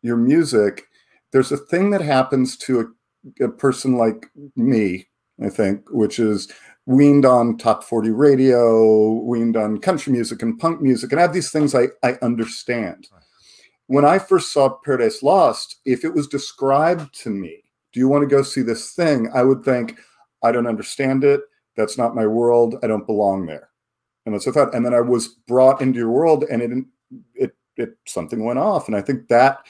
your 0.03 0.17
music, 0.17 0.85
there's 1.33 1.53
a 1.53 1.57
thing 1.57 1.91
that 1.91 2.01
happens 2.01 2.57
to 2.59 2.93
a, 3.41 3.45
a 3.45 3.49
person 3.49 3.97
like 3.97 4.27
me, 4.57 5.07
I 5.45 5.49
think, 5.49 5.89
which 5.91 6.19
is 6.19 6.51
weaned 6.87 7.25
on 7.25 7.59
top 7.59 7.85
40 7.85 8.11
radio, 8.11 9.13
weaned 9.23 9.57
on 9.57 9.79
country 9.79 10.13
music 10.13 10.43
and 10.43 10.59
punk 10.59 10.81
music, 10.81 11.11
and 11.11 11.21
I 11.21 11.23
have 11.23 11.33
these 11.33 11.51
things 11.51 11.75
I, 11.75 11.89
I 12.03 12.17
understand 12.23 13.09
when 13.89 14.05
I 14.05 14.19
first 14.19 14.53
saw 14.53 14.69
Paradise 14.69 15.23
Lost, 15.23 15.77
if 15.85 16.05
it 16.05 16.15
was 16.15 16.27
described 16.27 17.15
to 17.23 17.31
me, 17.31 17.63
do 17.93 18.01
you 18.01 18.09
want 18.09 18.29
to 18.29 18.35
go 18.35 18.43
see 18.43 18.63
this 18.63 18.93
thing? 18.93 19.31
I 19.35 19.43
would 19.43 19.65
think, 19.65 19.99
I 20.43 20.53
don't 20.53 20.67
understand 20.67 21.25
it. 21.25 21.41
That's 21.77 21.97
not 21.97 22.15
my 22.15 22.27
world. 22.27 22.77
I 22.83 22.89
don't 22.89 23.07
belong 23.07 23.47
there. 23.47 23.71
And 24.25 24.35
that's 24.35 24.47
what 24.47 24.57
I 24.57 24.65
thought. 24.65 24.75
And 24.75 24.85
then 24.85 24.95
I 24.95 25.01
was 25.01 25.29
brought 25.29 25.81
into 25.81 25.99
your 25.99 26.11
world 26.11 26.45
and 26.51 26.63
it, 26.63 26.85
it, 27.35 27.57
it, 27.77 27.97
something 28.07 28.45
went 28.45 28.59
off. 28.59 28.89
And 28.89 28.97
I 28.97 29.01
think 29.01 29.29
that 29.29 29.61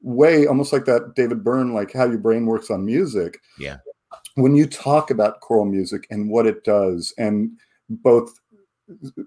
way, 0.00 0.46
almost 0.46 0.72
like 0.72 0.86
that 0.86 1.14
David 1.14 1.44
Byrne, 1.44 1.74
like 1.74 1.92
how 1.92 2.06
your 2.06 2.18
brain 2.18 2.46
works 2.46 2.70
on 2.70 2.86
music. 2.86 3.38
Yeah. 3.58 3.76
When 4.36 4.54
you 4.54 4.66
talk 4.66 5.10
about 5.10 5.40
choral 5.40 5.66
music 5.66 6.06
and 6.10 6.30
what 6.30 6.46
it 6.46 6.64
does, 6.64 7.12
and 7.18 7.50
both 7.90 8.32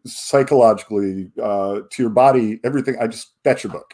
psychologically 0.06 1.32
uh, 1.41 1.82
to 1.91 2.04
your 2.04 2.10
body, 2.10 2.60
everything, 2.63 2.95
I 2.99 3.08
just, 3.08 3.34
that's 3.43 3.63
your 3.63 3.73
book 3.73 3.93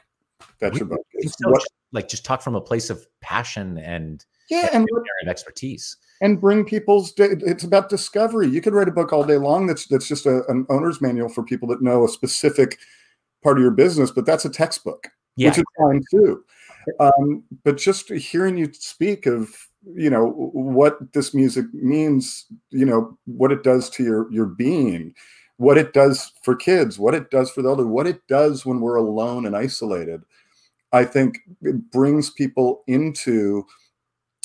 that's 0.59 0.77
your 0.77 0.87
book. 0.87 0.99
what, 1.41 1.63
like 1.91 2.07
just 2.07 2.25
talk 2.25 2.41
from 2.41 2.55
a 2.55 2.61
place 2.61 2.89
of 2.89 3.05
passion 3.21 3.77
and 3.77 4.25
yeah, 4.49 4.69
and, 4.73 4.87
and 5.21 5.29
expertise, 5.29 5.97
and 6.21 6.39
bring 6.39 6.63
people's. 6.63 7.13
It's 7.17 7.63
about 7.63 7.89
discovery. 7.89 8.47
You 8.47 8.61
could 8.61 8.73
write 8.73 8.87
a 8.87 8.91
book 8.91 9.11
all 9.11 9.23
day 9.23 9.37
long. 9.37 9.67
That's 9.67 9.87
that's 9.87 10.07
just 10.07 10.25
a, 10.25 10.43
an 10.47 10.65
owner's 10.69 11.01
manual 11.01 11.29
for 11.29 11.43
people 11.43 11.67
that 11.69 11.81
know 11.81 12.05
a 12.05 12.09
specific 12.09 12.77
part 13.43 13.57
of 13.57 13.61
your 13.61 13.71
business, 13.71 14.11
but 14.11 14.25
that's 14.25 14.45
a 14.45 14.49
textbook, 14.49 15.09
yeah. 15.35 15.49
which 15.49 15.59
is 15.59 15.63
fine 15.77 16.01
too. 16.11 16.43
Um, 16.99 17.43
but 17.63 17.77
just 17.77 18.09
hearing 18.09 18.57
you 18.57 18.71
speak 18.73 19.25
of 19.25 19.53
you 19.95 20.09
know 20.09 20.29
what 20.53 21.13
this 21.13 21.33
music 21.33 21.65
means, 21.73 22.45
you 22.69 22.85
know 22.85 23.17
what 23.25 23.51
it 23.51 23.63
does 23.63 23.89
to 23.91 24.03
your 24.03 24.31
your 24.31 24.45
being, 24.45 25.13
what 25.57 25.77
it 25.77 25.93
does 25.93 26.31
for 26.41 26.55
kids, 26.55 26.97
what 26.97 27.13
it 27.13 27.29
does 27.29 27.49
for 27.49 27.61
the 27.61 27.69
elder, 27.69 27.85
what 27.85 28.07
it 28.07 28.25
does 28.27 28.65
when 28.65 28.79
we're 28.79 28.95
alone 28.95 29.45
and 29.45 29.55
isolated. 29.55 30.23
I 30.97 31.05
think 31.05 31.37
it 31.61 31.91
brings 31.91 32.29
people 32.29 32.83
into 32.87 33.65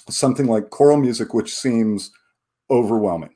something 0.08 0.46
like 0.46 0.70
choral 0.70 0.98
music, 0.98 1.34
which 1.34 1.54
seems 1.54 2.10
overwhelming 2.70 3.34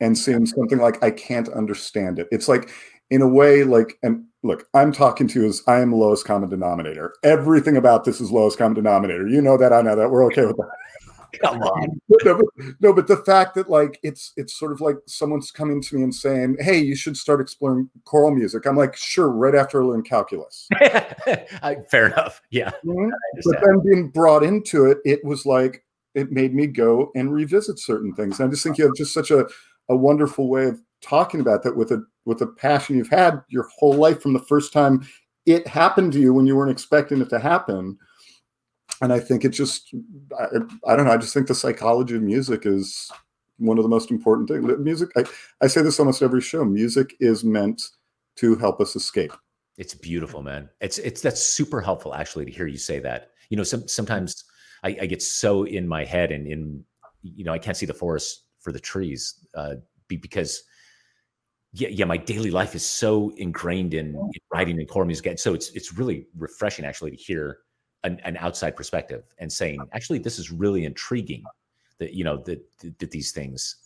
and 0.00 0.16
seems 0.16 0.52
something 0.54 0.78
like 0.78 1.02
I 1.02 1.10
can't 1.10 1.48
understand 1.48 2.18
it. 2.18 2.28
It's 2.30 2.48
like, 2.48 2.70
in 3.10 3.22
a 3.22 3.28
way, 3.28 3.62
like, 3.62 3.98
and 4.02 4.24
look, 4.42 4.66
I'm 4.72 4.90
talking 4.90 5.28
to 5.28 5.42
you 5.42 5.46
as 5.46 5.62
I 5.66 5.80
am 5.80 5.92
lowest 5.92 6.24
common 6.24 6.48
denominator. 6.48 7.14
Everything 7.22 7.76
about 7.76 8.04
this 8.04 8.20
is 8.20 8.32
lowest 8.32 8.56
common 8.58 8.74
denominator. 8.74 9.28
You 9.28 9.42
know 9.42 9.58
that. 9.58 9.72
I 9.72 9.82
know 9.82 9.94
that. 9.94 10.10
We're 10.10 10.24
okay 10.26 10.46
with 10.46 10.56
that. 10.56 10.70
Come 11.40 11.62
on. 11.62 12.00
no, 12.24 12.36
but, 12.36 12.64
no, 12.80 12.92
but 12.92 13.06
the 13.06 13.16
fact 13.18 13.54
that 13.54 13.70
like 13.70 13.98
it's 14.02 14.32
it's 14.36 14.58
sort 14.58 14.72
of 14.72 14.80
like 14.80 14.96
someone's 15.06 15.50
coming 15.50 15.80
to 15.82 15.96
me 15.96 16.02
and 16.02 16.14
saying, 16.14 16.56
"Hey, 16.60 16.78
you 16.78 16.94
should 16.94 17.16
start 17.16 17.40
exploring 17.40 17.88
choral 18.04 18.34
music." 18.34 18.66
I'm 18.66 18.76
like, 18.76 18.96
"Sure," 18.96 19.30
right 19.30 19.54
after 19.54 19.82
I 19.82 19.86
learn 19.86 20.02
calculus. 20.02 20.68
Fair 21.90 22.06
enough. 22.06 22.42
Yeah. 22.50 22.70
Mm-hmm. 22.84 23.10
But 23.44 23.60
then 23.62 23.80
being 23.84 24.08
brought 24.08 24.42
into 24.42 24.86
it, 24.86 24.98
it 25.04 25.24
was 25.24 25.46
like 25.46 25.84
it 26.14 26.30
made 26.30 26.54
me 26.54 26.66
go 26.66 27.10
and 27.14 27.32
revisit 27.32 27.78
certain 27.78 28.14
things. 28.14 28.38
And 28.38 28.48
I 28.48 28.50
just 28.50 28.62
think 28.62 28.78
you 28.78 28.84
have 28.84 28.96
just 28.96 29.14
such 29.14 29.30
a 29.30 29.46
a 29.88 29.96
wonderful 29.96 30.48
way 30.48 30.66
of 30.66 30.80
talking 31.02 31.40
about 31.40 31.62
that 31.62 31.76
with 31.76 31.90
a 31.90 32.04
with 32.24 32.40
a 32.40 32.46
passion 32.46 32.96
you've 32.96 33.08
had 33.08 33.42
your 33.48 33.68
whole 33.76 33.94
life 33.94 34.20
from 34.22 34.32
the 34.32 34.38
first 34.38 34.72
time 34.72 35.06
it 35.44 35.66
happened 35.66 36.12
to 36.12 36.20
you 36.20 36.32
when 36.32 36.46
you 36.46 36.56
weren't 36.56 36.70
expecting 36.70 37.20
it 37.20 37.28
to 37.28 37.38
happen 37.38 37.98
and 39.00 39.12
I 39.12 39.20
think 39.20 39.44
it 39.44 39.50
just, 39.50 39.94
I, 40.38 40.46
I, 40.86 40.96
don't 40.96 41.06
know. 41.06 41.12
I 41.12 41.16
just 41.16 41.34
think 41.34 41.46
the 41.46 41.54
psychology 41.54 42.16
of 42.16 42.22
music 42.22 42.66
is 42.66 43.10
one 43.58 43.78
of 43.78 43.84
the 43.84 43.88
most 43.88 44.10
important 44.10 44.48
things. 44.48 44.64
Music, 44.78 45.10
I, 45.16 45.24
I 45.60 45.66
say 45.66 45.82
this 45.82 45.98
almost 45.98 46.22
every 46.22 46.40
show. 46.40 46.64
Music 46.64 47.14
is 47.20 47.44
meant 47.44 47.82
to 48.36 48.56
help 48.56 48.80
us 48.80 48.96
escape. 48.96 49.32
It's 49.78 49.94
beautiful, 49.94 50.42
man. 50.42 50.68
It's 50.80 50.98
it's 50.98 51.22
that's 51.22 51.42
super 51.42 51.80
helpful 51.80 52.14
actually 52.14 52.44
to 52.44 52.50
hear 52.50 52.66
you 52.66 52.76
say 52.76 52.98
that. 53.00 53.30
You 53.48 53.56
know, 53.56 53.62
some 53.62 53.88
sometimes 53.88 54.44
I, 54.82 54.96
I 55.00 55.06
get 55.06 55.22
so 55.22 55.64
in 55.64 55.88
my 55.88 56.04
head 56.04 56.30
and 56.30 56.46
in 56.46 56.84
you 57.22 57.44
know 57.44 57.52
I 57.52 57.58
can't 57.58 57.76
see 57.76 57.86
the 57.86 57.94
forest 57.94 58.44
for 58.60 58.70
the 58.70 58.80
trees, 58.80 59.46
uh, 59.54 59.76
be, 60.08 60.16
because 60.16 60.62
yeah, 61.72 61.88
yeah, 61.88 62.04
my 62.04 62.18
daily 62.18 62.50
life 62.50 62.74
is 62.74 62.84
so 62.84 63.32
ingrained 63.36 63.94
in, 63.94 64.08
in 64.08 64.40
writing 64.52 64.78
and 64.78 64.88
core 64.88 65.06
music, 65.06 65.38
so 65.38 65.54
it's 65.54 65.70
it's 65.70 65.94
really 65.94 66.26
refreshing 66.36 66.84
actually 66.84 67.12
to 67.12 67.16
hear 67.16 67.58
an, 68.04 68.20
an, 68.24 68.36
outside 68.38 68.76
perspective 68.76 69.24
and 69.38 69.52
saying, 69.52 69.80
actually, 69.92 70.18
this 70.18 70.38
is 70.38 70.50
really 70.50 70.84
intriguing. 70.84 71.44
That 71.98 72.14
you 72.14 72.24
know 72.24 72.38
that 72.38 72.60
that 72.98 73.10
these 73.10 73.32
things, 73.32 73.76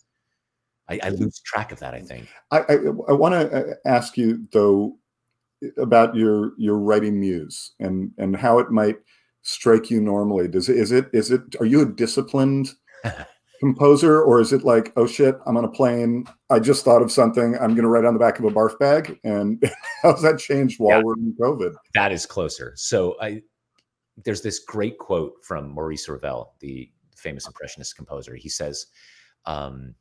I, 0.89 0.99
I 1.03 1.09
lose 1.09 1.39
track 1.39 1.71
of 1.71 1.79
that. 1.79 1.93
I 1.93 2.01
think. 2.01 2.27
I 2.51 2.59
I, 2.59 2.73
I 3.09 3.13
want 3.13 3.33
to 3.33 3.71
uh, 3.71 3.73
ask 3.85 4.17
you 4.17 4.47
though 4.51 4.97
about 5.77 6.15
your 6.15 6.53
your 6.57 6.77
writing 6.77 7.19
muse 7.19 7.73
and 7.79 8.11
and 8.17 8.35
how 8.35 8.59
it 8.59 8.71
might 8.71 8.97
strike 9.43 9.91
you 9.91 10.01
normally. 10.01 10.47
Does 10.47 10.69
it 10.69 10.77
is 10.77 10.91
it 10.91 11.09
is 11.13 11.31
it 11.31 11.41
are 11.59 11.65
you 11.65 11.81
a 11.81 11.85
disciplined 11.85 12.71
composer 13.59 14.21
or 14.21 14.39
is 14.39 14.53
it 14.53 14.63
like 14.63 14.93
oh 14.97 15.07
shit 15.07 15.35
i'm 15.45 15.57
on 15.57 15.65
a 15.65 15.69
plane 15.69 16.25
i 16.49 16.59
just 16.59 16.85
thought 16.85 17.01
of 17.01 17.11
something 17.11 17.55
i'm 17.55 17.71
going 17.71 17.81
to 17.81 17.87
write 17.87 18.05
on 18.05 18.13
the 18.13 18.19
back 18.19 18.37
of 18.39 18.45
a 18.45 18.49
barf 18.49 18.77
bag 18.79 19.19
and 19.23 19.63
how's 20.03 20.21
that 20.21 20.37
changed 20.37 20.79
while 20.79 20.97
yeah, 20.97 21.03
we're 21.03 21.15
in 21.15 21.35
covid 21.39 21.73
that 21.93 22.11
is 22.11 22.25
closer 22.25 22.73
so 22.75 23.15
i 23.21 23.41
there's 24.23 24.41
this 24.41 24.59
great 24.59 24.97
quote 24.97 25.33
from 25.43 25.69
maurice 25.69 26.07
ravel 26.09 26.53
the 26.59 26.89
famous 27.15 27.47
impressionist 27.47 27.95
composer 27.95 28.35
he 28.35 28.49
says 28.49 28.87
um, 29.45 29.93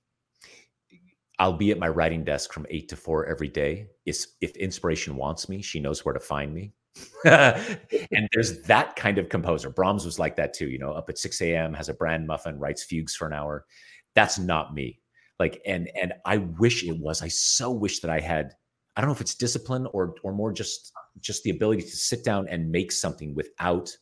i'll 1.39 1.53
be 1.53 1.71
at 1.71 1.79
my 1.79 1.89
writing 1.89 2.25
desk 2.25 2.53
from 2.53 2.67
8 2.71 2.89
to 2.89 2.97
4 2.97 3.27
every 3.27 3.49
day 3.49 3.89
if, 4.05 4.27
if 4.41 4.57
inspiration 4.57 5.17
wants 5.17 5.49
me 5.49 5.63
she 5.63 5.81
knows 5.81 6.05
where 6.05 6.15
to 6.15 6.21
find 6.21 6.53
me 6.55 6.73
and 7.25 8.29
there's 8.33 8.63
that 8.63 8.97
kind 8.97 9.19
of 9.19 9.29
composer. 9.29 9.71
Brahms 9.71 10.05
was 10.05 10.19
like 10.19 10.37
that 10.37 10.55
too, 10.55 10.69
you 10.69 10.79
know, 10.79 10.93
up 10.93 11.09
at 11.09 11.19
6 11.19 11.41
a.m., 11.43 11.75
has 11.75 11.89
a 11.89 11.95
bran 11.95 12.27
muffin, 12.27 12.59
writes 12.59 12.85
fugues 12.85 13.15
for 13.15 13.27
an 13.27 13.33
hour. 13.33 13.67
That's 14.15 14.39
not 14.39 14.75
me. 14.75 15.01
Like, 15.39 15.61
and 15.67 15.91
and 16.01 16.15
I 16.25 16.39
wish 16.39 16.85
it 16.85 16.99
was. 16.99 17.23
I 17.23 17.29
so 17.29 17.71
wish 17.71 18.01
that 18.01 18.11
I 18.11 18.21
had, 18.21 18.55
I 18.97 19.01
don't 19.01 19.09
know 19.09 19.15
if 19.15 19.21
it's 19.21 19.35
discipline 19.35 19.87
or 19.93 20.15
or 20.23 20.33
more 20.33 20.53
just 20.53 20.93
just 21.21 21.43
the 21.43 21.51
ability 21.51 21.83
to 21.83 21.97
sit 21.97 22.25
down 22.25 22.49
and 22.49 22.71
make 22.71 22.91
something 22.91 23.35
without 23.35 23.95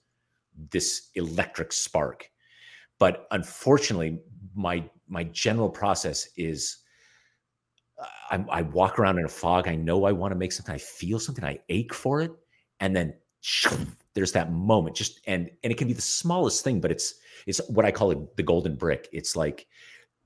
this 0.71 1.11
electric 1.15 1.73
spark. 1.73 2.31
But 2.99 3.27
unfortunately, 3.31 4.21
my 4.55 4.89
my 5.09 5.25
general 5.25 5.69
process 5.69 6.29
is 6.37 6.79
I, 8.31 8.45
I 8.51 8.63
walk 8.63 8.99
around 8.99 9.19
in 9.19 9.25
a 9.25 9.29
fog. 9.29 9.69
I 9.69 9.75
know 9.75 10.05
I 10.05 10.13
want 10.13 10.33
to 10.33 10.39
make 10.39 10.53
something. 10.53 10.75
I 10.75 10.79
feel 10.79 11.19
something. 11.19 11.45
I 11.45 11.59
ache 11.69 11.95
for 11.95 12.21
it 12.21 12.33
and 12.81 12.95
then 12.95 13.15
there's 14.15 14.33
that 14.33 14.53
moment 14.53 14.95
just 14.95 15.21
and 15.27 15.51
and 15.63 15.73
it 15.73 15.77
can 15.77 15.89
be 15.89 15.95
the 15.95 16.03
smallest 16.03 16.63
thing 16.63 16.81
but 16.81 16.91
it's 16.91 17.15
it's 17.47 17.61
what 17.69 17.85
i 17.85 17.91
call 17.91 18.11
it 18.11 18.37
the 18.37 18.43
golden 18.43 18.77
brick 18.77 19.09
it's 19.13 19.35
like 19.35 19.67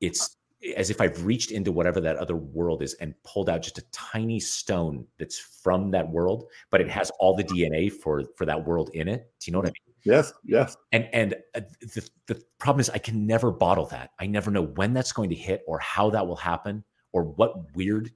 it's 0.00 0.36
as 0.76 0.90
if 0.90 1.00
i've 1.00 1.24
reached 1.24 1.50
into 1.50 1.72
whatever 1.72 2.00
that 2.00 2.16
other 2.16 2.36
world 2.36 2.82
is 2.82 2.94
and 2.94 3.14
pulled 3.22 3.48
out 3.48 3.62
just 3.62 3.78
a 3.78 3.90
tiny 3.92 4.38
stone 4.38 5.06
that's 5.18 5.38
from 5.38 5.90
that 5.90 6.08
world 6.08 6.44
but 6.70 6.80
it 6.80 6.90
has 6.90 7.10
all 7.18 7.34
the 7.34 7.44
dna 7.44 7.90
for 7.90 8.24
for 8.36 8.44
that 8.44 8.62
world 8.66 8.90
in 8.94 9.08
it 9.08 9.32
do 9.40 9.50
you 9.50 9.52
know 9.52 9.58
what 9.58 9.68
i 9.68 9.72
mean 9.72 9.94
yes 10.04 10.32
yes. 10.44 10.76
And 10.92 11.08
and 11.12 11.34
uh, 11.54 11.60
the, 11.80 12.08
the 12.26 12.42
problem 12.58 12.80
is 12.80 12.90
i 12.90 12.98
can 12.98 13.26
never 13.26 13.50
bottle 13.50 13.86
that. 13.86 14.10
I 14.18 14.26
never 14.26 14.50
know 14.50 14.62
when 14.62 14.92
that's 14.92 15.12
going 15.12 15.30
to 15.30 15.36
hit 15.36 15.62
or 15.66 15.78
how 15.78 16.10
that 16.10 16.26
will 16.26 16.36
happen 16.36 16.84
or 17.12 17.24
what 17.24 17.74
weird 17.74 18.12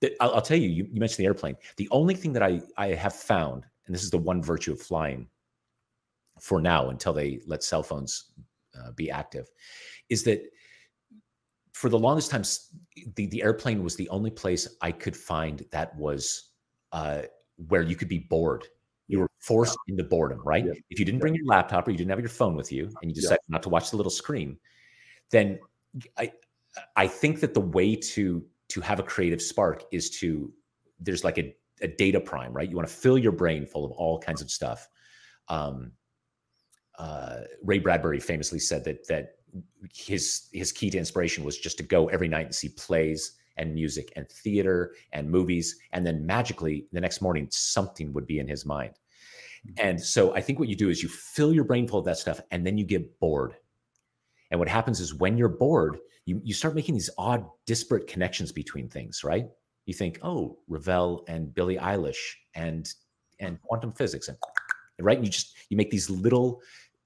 that 0.00 0.12
I'll, 0.20 0.34
I'll 0.34 0.42
tell 0.42 0.58
you, 0.58 0.68
you 0.68 0.86
you 0.90 1.00
mentioned 1.00 1.18
the 1.18 1.26
airplane. 1.26 1.56
The 1.76 1.88
only 1.90 2.14
thing 2.14 2.32
that 2.34 2.42
i 2.42 2.60
i 2.76 2.88
have 2.88 3.14
found 3.14 3.64
and 3.86 3.94
this 3.94 4.02
is 4.02 4.10
the 4.10 4.18
one 4.18 4.42
virtue 4.42 4.72
of 4.72 4.80
flying 4.80 5.28
for 6.40 6.60
now 6.60 6.90
until 6.90 7.12
they 7.12 7.40
let 7.46 7.64
cell 7.64 7.82
phones 7.82 8.32
uh, 8.78 8.92
be 8.92 9.10
active, 9.10 9.48
is 10.10 10.22
that 10.24 10.42
for 11.72 11.88
the 11.88 11.98
longest 11.98 12.30
time, 12.30 12.42
the, 13.16 13.26
the 13.26 13.42
airplane 13.42 13.82
was 13.82 13.96
the 13.96 14.08
only 14.08 14.30
place 14.30 14.66
I 14.80 14.92
could 14.92 15.16
find 15.16 15.64
that 15.72 15.94
was 15.96 16.52
uh, 16.92 17.22
where 17.68 17.82
you 17.82 17.96
could 17.96 18.08
be 18.08 18.20
bored. 18.30 18.66
Forced 19.38 19.76
into 19.88 20.02
boredom, 20.02 20.40
right? 20.44 20.64
Yeah. 20.64 20.72
If 20.90 20.98
you 20.98 21.04
didn't 21.04 21.20
bring 21.20 21.34
your 21.34 21.46
laptop 21.46 21.86
or 21.86 21.90
you 21.90 21.96
didn't 21.96 22.10
have 22.10 22.18
your 22.20 22.28
phone 22.28 22.56
with 22.56 22.72
you 22.72 22.90
and 23.00 23.10
you 23.10 23.14
decided 23.14 23.40
not 23.48 23.62
to 23.64 23.68
watch 23.68 23.90
the 23.90 23.96
little 23.96 24.10
screen, 24.10 24.58
then 25.30 25.58
I 26.16 26.32
I 26.96 27.06
think 27.06 27.40
that 27.40 27.54
the 27.54 27.60
way 27.60 27.94
to 27.96 28.44
to 28.68 28.80
have 28.80 28.98
a 28.98 29.02
creative 29.02 29.40
spark 29.40 29.84
is 29.92 30.10
to 30.18 30.52
there's 30.98 31.24
like 31.24 31.38
a 31.38 31.54
a 31.82 31.88
data 31.88 32.20
prime, 32.20 32.52
right? 32.52 32.68
You 32.68 32.76
want 32.76 32.88
to 32.88 32.94
fill 32.94 33.18
your 33.18 33.32
brain 33.32 33.66
full 33.66 33.84
of 33.84 33.92
all 33.92 34.18
kinds 34.18 34.40
of 34.40 34.50
stuff. 34.50 34.88
Um, 35.48 35.92
uh, 36.98 37.40
Ray 37.62 37.78
Bradbury 37.78 38.20
famously 38.20 38.58
said 38.58 38.84
that 38.84 39.06
that 39.08 39.36
his 39.92 40.48
his 40.52 40.72
key 40.72 40.90
to 40.90 40.98
inspiration 40.98 41.44
was 41.44 41.58
just 41.58 41.76
to 41.78 41.82
go 41.82 42.08
every 42.08 42.28
night 42.28 42.46
and 42.46 42.54
see 42.54 42.68
plays 42.70 43.32
and 43.58 43.74
music 43.74 44.12
and 44.16 44.28
theater 44.28 44.94
and 45.12 45.30
movies, 45.30 45.78
and 45.92 46.06
then 46.06 46.26
magically 46.26 46.86
the 46.92 47.00
next 47.00 47.20
morning 47.20 47.48
something 47.50 48.12
would 48.12 48.26
be 48.26 48.38
in 48.38 48.48
his 48.48 48.66
mind. 48.66 48.94
And 49.76 50.00
so 50.00 50.34
I 50.34 50.40
think 50.40 50.58
what 50.58 50.68
you 50.68 50.76
do 50.76 50.90
is 50.90 51.02
you 51.02 51.08
fill 51.08 51.52
your 51.52 51.64
brain 51.64 51.86
full 51.88 51.98
of 51.98 52.04
that 52.06 52.18
stuff, 52.18 52.40
and 52.50 52.66
then 52.66 52.78
you 52.78 52.84
get 52.84 53.18
bored. 53.20 53.54
And 54.50 54.60
what 54.60 54.68
happens 54.68 55.00
is 55.00 55.14
when 55.14 55.36
you're 55.36 55.48
bored, 55.48 55.98
you 56.24 56.40
you 56.44 56.54
start 56.54 56.74
making 56.74 56.94
these 56.94 57.10
odd, 57.18 57.44
disparate 57.66 58.06
connections 58.06 58.52
between 58.52 58.88
things, 58.88 59.24
right? 59.24 59.46
you 59.86 59.94
think, 59.94 60.18
oh, 60.22 60.58
Ravel 60.68 61.24
and 61.28 61.54
Billie 61.54 61.78
Eilish 61.78 62.34
and 62.54 62.92
and 63.38 63.60
quantum 63.62 63.92
physics 63.92 64.28
and 64.28 64.36
right. 65.00 65.16
And 65.16 65.26
you 65.26 65.32
just 65.32 65.56
you 65.70 65.76
make 65.76 65.90
these 65.90 66.10
little 66.10 66.60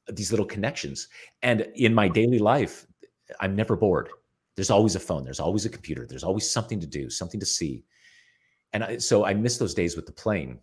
these 0.08 0.32
little 0.32 0.46
connections. 0.46 1.08
And 1.42 1.68
in 1.74 1.94
my 1.94 2.08
daily 2.08 2.38
life, 2.38 2.86
I'm 3.38 3.54
never 3.54 3.76
bored. 3.76 4.08
There's 4.56 4.70
always 4.70 4.96
a 4.96 5.00
phone. 5.00 5.24
There's 5.24 5.40
always 5.40 5.66
a 5.66 5.70
computer. 5.70 6.06
There's 6.08 6.24
always 6.24 6.50
something 6.50 6.80
to 6.80 6.86
do, 6.86 7.08
something 7.08 7.38
to 7.38 7.46
see. 7.46 7.84
And 8.72 8.82
I, 8.82 8.96
so 8.98 9.24
I 9.24 9.34
miss 9.34 9.58
those 9.58 9.74
days 9.74 9.94
with 9.94 10.06
the 10.06 10.12
plane. 10.12 10.58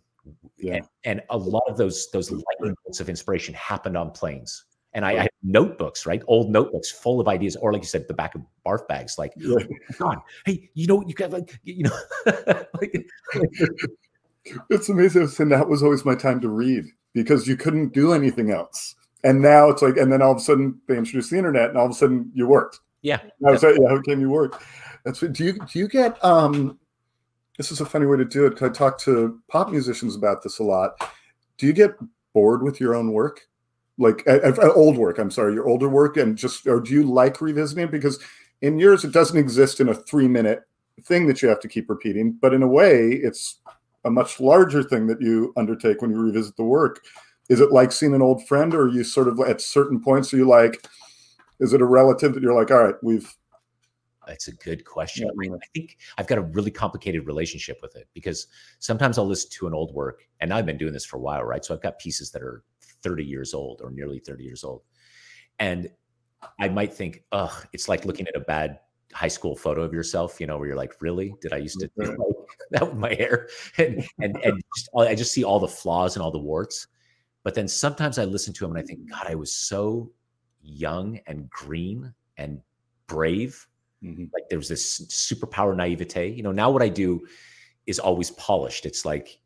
Yeah. 0.56 0.74
And, 0.74 0.86
and 1.04 1.22
a 1.30 1.38
lot 1.38 1.64
of 1.68 1.76
those 1.76 2.10
those 2.10 2.30
lightning 2.30 2.74
bolts 2.84 3.00
of 3.00 3.08
inspiration 3.08 3.54
happened 3.54 3.96
on 3.96 4.10
planes. 4.10 4.64
And 4.94 5.04
I, 5.04 5.12
I 5.12 5.18
have 5.20 5.28
notebooks, 5.42 6.06
right? 6.06 6.22
Old 6.26 6.50
notebooks 6.50 6.90
full 6.90 7.20
of 7.20 7.28
ideas, 7.28 7.56
or 7.56 7.72
like 7.72 7.82
you 7.82 7.88
said, 7.88 8.08
the 8.08 8.14
back 8.14 8.34
of 8.34 8.42
barf 8.66 8.88
bags. 8.88 9.18
Like, 9.18 9.32
yeah. 9.36 9.58
God, 9.98 10.18
hey, 10.46 10.70
you 10.74 10.86
know 10.86 10.96
what? 10.96 11.08
You 11.08 11.14
got 11.14 11.30
like, 11.30 11.60
you 11.62 11.84
know, 11.84 11.98
like, 12.80 13.06
it's 14.70 14.88
amazing. 14.88 15.28
And 15.38 15.52
that 15.52 15.68
was 15.68 15.82
always 15.82 16.06
my 16.06 16.14
time 16.14 16.40
to 16.40 16.48
read 16.48 16.86
because 17.12 17.46
you 17.46 17.56
couldn't 17.56 17.92
do 17.92 18.12
anything 18.12 18.50
else. 18.50 18.94
And 19.24 19.42
now 19.42 19.68
it's 19.68 19.82
like, 19.82 19.98
and 19.98 20.10
then 20.10 20.22
all 20.22 20.32
of 20.32 20.38
a 20.38 20.40
sudden 20.40 20.80
they 20.88 20.96
introduced 20.96 21.30
the 21.30 21.38
internet, 21.38 21.68
and 21.68 21.78
all 21.78 21.86
of 21.86 21.90
a 21.90 21.94
sudden 21.94 22.30
you 22.34 22.46
worked. 22.46 22.80
Yeah. 23.02 23.20
I 23.46 23.50
was 23.50 23.62
like, 23.62 23.76
yeah, 23.78 23.88
how 23.88 24.00
came 24.00 24.20
you 24.20 24.30
work? 24.30 24.62
That's 25.04 25.22
what, 25.22 25.32
do 25.32 25.44
you 25.44 25.52
do 25.52 25.78
you 25.78 25.88
get 25.88 26.22
um 26.24 26.78
this 27.58 27.70
is 27.70 27.82
a 27.82 27.86
funny 27.86 28.06
way 28.06 28.16
to 28.16 28.24
do 28.24 28.46
it. 28.46 28.50
because 28.50 28.70
I 28.70 28.72
talk 28.72 28.98
to 29.00 29.38
pop 29.48 29.70
musicians 29.70 30.16
about 30.16 30.42
this 30.42 30.58
a 30.58 30.64
lot. 30.64 30.92
Do 31.58 31.66
you 31.66 31.74
get 31.74 31.96
bored 32.32 32.62
with 32.62 32.80
your 32.80 32.94
own 32.94 33.12
work? 33.12 33.48
like 33.98 34.22
uh, 34.26 34.38
uh, 34.42 34.72
old 34.74 34.96
work 34.96 35.18
i'm 35.18 35.30
sorry 35.30 35.52
your 35.52 35.68
older 35.68 35.88
work 35.88 36.16
and 36.16 36.38
just 36.38 36.66
or 36.66 36.80
do 36.80 36.92
you 36.92 37.02
like 37.02 37.40
revisiting 37.40 37.84
it 37.84 37.90
because 37.90 38.18
in 38.62 38.78
yours 38.78 39.04
it 39.04 39.12
doesn't 39.12 39.38
exist 39.38 39.80
in 39.80 39.88
a 39.88 39.94
three 39.94 40.28
minute 40.28 40.62
thing 41.04 41.26
that 41.26 41.42
you 41.42 41.48
have 41.48 41.60
to 41.60 41.68
keep 41.68 41.90
repeating 41.90 42.32
but 42.40 42.54
in 42.54 42.62
a 42.62 42.66
way 42.66 43.08
it's 43.10 43.60
a 44.04 44.10
much 44.10 44.40
larger 44.40 44.82
thing 44.82 45.06
that 45.06 45.20
you 45.20 45.52
undertake 45.56 46.00
when 46.00 46.10
you 46.10 46.18
revisit 46.18 46.56
the 46.56 46.64
work 46.64 47.04
is 47.48 47.60
it 47.60 47.72
like 47.72 47.92
seeing 47.92 48.14
an 48.14 48.22
old 48.22 48.46
friend 48.46 48.74
or 48.74 48.88
you 48.88 49.04
sort 49.04 49.28
of 49.28 49.38
at 49.40 49.60
certain 49.60 50.00
points 50.00 50.32
are 50.32 50.38
you 50.38 50.46
like 50.46 50.86
is 51.60 51.72
it 51.72 51.80
a 51.80 51.84
relative 51.84 52.34
that 52.34 52.42
you're 52.42 52.54
like 52.54 52.70
all 52.70 52.84
right 52.84 52.94
we've 53.02 53.34
it's 54.28 54.48
a 54.48 54.52
good 54.52 54.84
question. 54.84 55.26
Yeah. 55.26 55.32
I, 55.32 55.36
mean, 55.36 55.54
I 55.54 55.66
think 55.74 55.98
I've 56.16 56.26
got 56.26 56.38
a 56.38 56.42
really 56.42 56.70
complicated 56.70 57.26
relationship 57.26 57.78
with 57.82 57.96
it 57.96 58.08
because 58.14 58.46
sometimes 58.78 59.18
I'll 59.18 59.26
listen 59.26 59.50
to 59.54 59.66
an 59.66 59.74
old 59.74 59.94
work, 59.94 60.22
and 60.40 60.52
I've 60.52 60.66
been 60.66 60.78
doing 60.78 60.92
this 60.92 61.04
for 61.04 61.16
a 61.16 61.20
while, 61.20 61.44
right? 61.44 61.64
So 61.64 61.74
I've 61.74 61.82
got 61.82 61.98
pieces 61.98 62.30
that 62.32 62.42
are 62.42 62.62
30 63.02 63.24
years 63.24 63.54
old 63.54 63.80
or 63.82 63.90
nearly 63.90 64.18
30 64.18 64.44
years 64.44 64.64
old. 64.64 64.82
And 65.58 65.90
I 66.60 66.68
might 66.68 66.92
think, 66.92 67.24
ugh, 67.32 67.66
it's 67.72 67.88
like 67.88 68.04
looking 68.04 68.26
at 68.28 68.36
a 68.36 68.40
bad 68.40 68.78
high 69.12 69.28
school 69.28 69.56
photo 69.56 69.82
of 69.82 69.92
yourself, 69.92 70.40
you 70.40 70.46
know, 70.46 70.58
where 70.58 70.68
you're 70.68 70.76
like, 70.76 71.00
really? 71.00 71.34
Did 71.40 71.52
I 71.52 71.56
used 71.58 71.80
to 71.80 71.90
do 71.98 72.10
mm-hmm. 72.10 72.22
that 72.70 72.86
with 72.86 72.98
my 72.98 73.14
hair? 73.14 73.48
And 73.76 74.06
and 74.20 74.36
and 74.44 74.62
just, 74.76 74.90
I 74.96 75.14
just 75.14 75.32
see 75.32 75.44
all 75.44 75.58
the 75.58 75.68
flaws 75.68 76.16
and 76.16 76.22
all 76.22 76.30
the 76.30 76.38
warts. 76.38 76.86
But 77.42 77.54
then 77.54 77.68
sometimes 77.68 78.18
I 78.18 78.24
listen 78.24 78.52
to 78.54 78.64
him 78.64 78.72
and 78.72 78.80
I 78.80 78.82
think, 78.82 79.00
mm. 79.00 79.10
God, 79.10 79.26
I 79.28 79.34
was 79.34 79.52
so 79.52 80.12
young 80.60 81.18
and 81.26 81.48
green 81.48 82.12
and 82.36 82.60
brave. 83.06 83.66
Mm-hmm. 84.02 84.24
Like 84.32 84.48
there 84.48 84.58
was 84.58 84.68
this 84.68 85.02
superpower 85.06 85.74
naivete. 85.74 86.28
You 86.28 86.42
know, 86.42 86.52
now 86.52 86.70
what 86.70 86.82
I 86.82 86.88
do 86.88 87.26
is 87.86 87.98
always 87.98 88.30
polished. 88.32 88.86
It's 88.86 89.04
like 89.04 89.40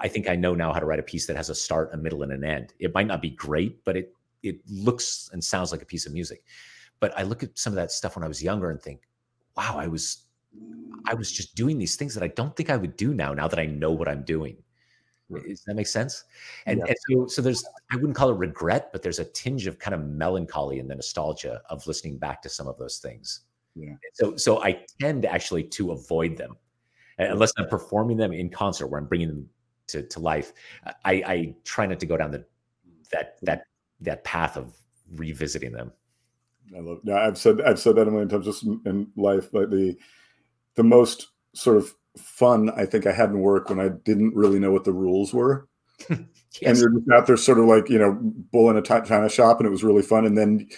I 0.00 0.08
think 0.08 0.28
I 0.28 0.36
know 0.36 0.54
now 0.54 0.72
how 0.72 0.78
to 0.78 0.86
write 0.86 0.98
a 0.98 1.04
piece 1.04 1.26
that 1.26 1.36
has 1.36 1.50
a 1.50 1.54
start, 1.54 1.90
a 1.92 1.96
middle, 1.96 2.22
and 2.22 2.32
an 2.32 2.44
end. 2.44 2.74
It 2.78 2.94
might 2.94 3.06
not 3.06 3.22
be 3.22 3.30
great, 3.30 3.84
but 3.84 3.96
it 3.96 4.12
it 4.42 4.60
looks 4.68 5.30
and 5.32 5.42
sounds 5.42 5.72
like 5.72 5.82
a 5.82 5.86
piece 5.86 6.06
of 6.06 6.12
music. 6.12 6.44
But 7.00 7.18
I 7.18 7.22
look 7.22 7.42
at 7.42 7.58
some 7.58 7.72
of 7.72 7.76
that 7.76 7.90
stuff 7.90 8.16
when 8.16 8.24
I 8.24 8.28
was 8.28 8.42
younger 8.42 8.70
and 8.70 8.80
think, 8.80 9.02
wow, 9.56 9.76
I 9.78 9.86
was 9.86 10.24
I 11.06 11.14
was 11.14 11.30
just 11.32 11.54
doing 11.54 11.78
these 11.78 11.96
things 11.96 12.14
that 12.14 12.22
I 12.22 12.28
don't 12.28 12.54
think 12.56 12.70
I 12.70 12.76
would 12.76 12.96
do 12.96 13.14
now. 13.14 13.32
Now 13.32 13.48
that 13.48 13.58
I 13.58 13.66
know 13.66 13.90
what 13.90 14.08
I'm 14.08 14.22
doing, 14.22 14.56
does 15.30 15.64
that 15.66 15.74
make 15.74 15.86
sense? 15.86 16.24
And, 16.66 16.78
yeah. 16.78 16.86
and 16.88 16.96
so 17.08 17.26
so 17.26 17.42
there's 17.42 17.64
I 17.90 17.96
wouldn't 17.96 18.16
call 18.16 18.30
it 18.30 18.38
regret, 18.38 18.90
but 18.92 19.02
there's 19.02 19.18
a 19.18 19.24
tinge 19.24 19.66
of 19.66 19.78
kind 19.78 19.94
of 19.94 20.04
melancholy 20.04 20.78
and 20.78 20.90
the 20.90 20.96
nostalgia 20.96 21.62
of 21.70 21.86
listening 21.86 22.18
back 22.18 22.42
to 22.42 22.48
some 22.48 22.68
of 22.68 22.78
those 22.78 22.98
things. 22.98 23.40
Yeah. 23.76 23.94
So 24.14 24.36
so 24.36 24.62
I 24.62 24.84
tend 25.00 25.26
actually 25.26 25.64
to 25.64 25.92
avoid 25.92 26.36
them 26.36 26.56
uh, 27.18 27.24
unless 27.24 27.52
I'm 27.58 27.68
performing 27.68 28.16
them 28.16 28.32
in 28.32 28.50
concert 28.50 28.88
where 28.88 29.00
I'm 29.00 29.06
bringing 29.06 29.28
them 29.28 29.48
to, 29.88 30.02
to 30.02 30.20
life. 30.20 30.52
I, 31.04 31.12
I 31.12 31.54
try 31.64 31.86
not 31.86 32.00
to 32.00 32.06
go 32.06 32.16
down 32.16 32.30
the 32.30 32.44
that 33.12 33.36
that 33.42 33.64
that 34.00 34.24
path 34.24 34.56
of 34.56 34.74
revisiting 35.14 35.72
them. 35.72 35.92
I 36.76 36.80
love. 36.80 37.00
Yeah, 37.04 37.26
I've 37.26 37.38
said 37.38 37.60
I've 37.60 37.78
said 37.78 37.96
that 37.96 38.08
a 38.08 38.10
million 38.10 38.28
times 38.28 38.46
just 38.46 38.64
in 38.64 39.08
life. 39.16 39.50
But 39.52 39.70
the 39.70 39.96
the 40.74 40.84
most 40.84 41.28
sort 41.54 41.76
of 41.76 41.94
fun 42.16 42.70
I 42.70 42.86
think 42.86 43.06
I 43.06 43.12
had 43.12 43.30
in 43.30 43.40
work 43.40 43.68
when 43.68 43.80
I 43.80 43.88
didn't 43.88 44.34
really 44.34 44.58
know 44.58 44.72
what 44.72 44.84
the 44.84 44.92
rules 44.92 45.32
were. 45.32 45.68
yes. 46.10 46.18
And 46.62 46.78
you're 46.78 46.90
just 46.90 47.10
out 47.12 47.26
there, 47.26 47.36
sort 47.36 47.58
of 47.58 47.66
like 47.66 47.88
you 47.88 47.98
know, 47.98 48.18
bull 48.20 48.70
in 48.70 48.76
a 48.76 48.82
china 48.82 49.28
shop, 49.28 49.58
and 49.58 49.66
it 49.66 49.70
was 49.70 49.84
really 49.84 50.02
fun. 50.02 50.26
And 50.26 50.36
then 50.36 50.68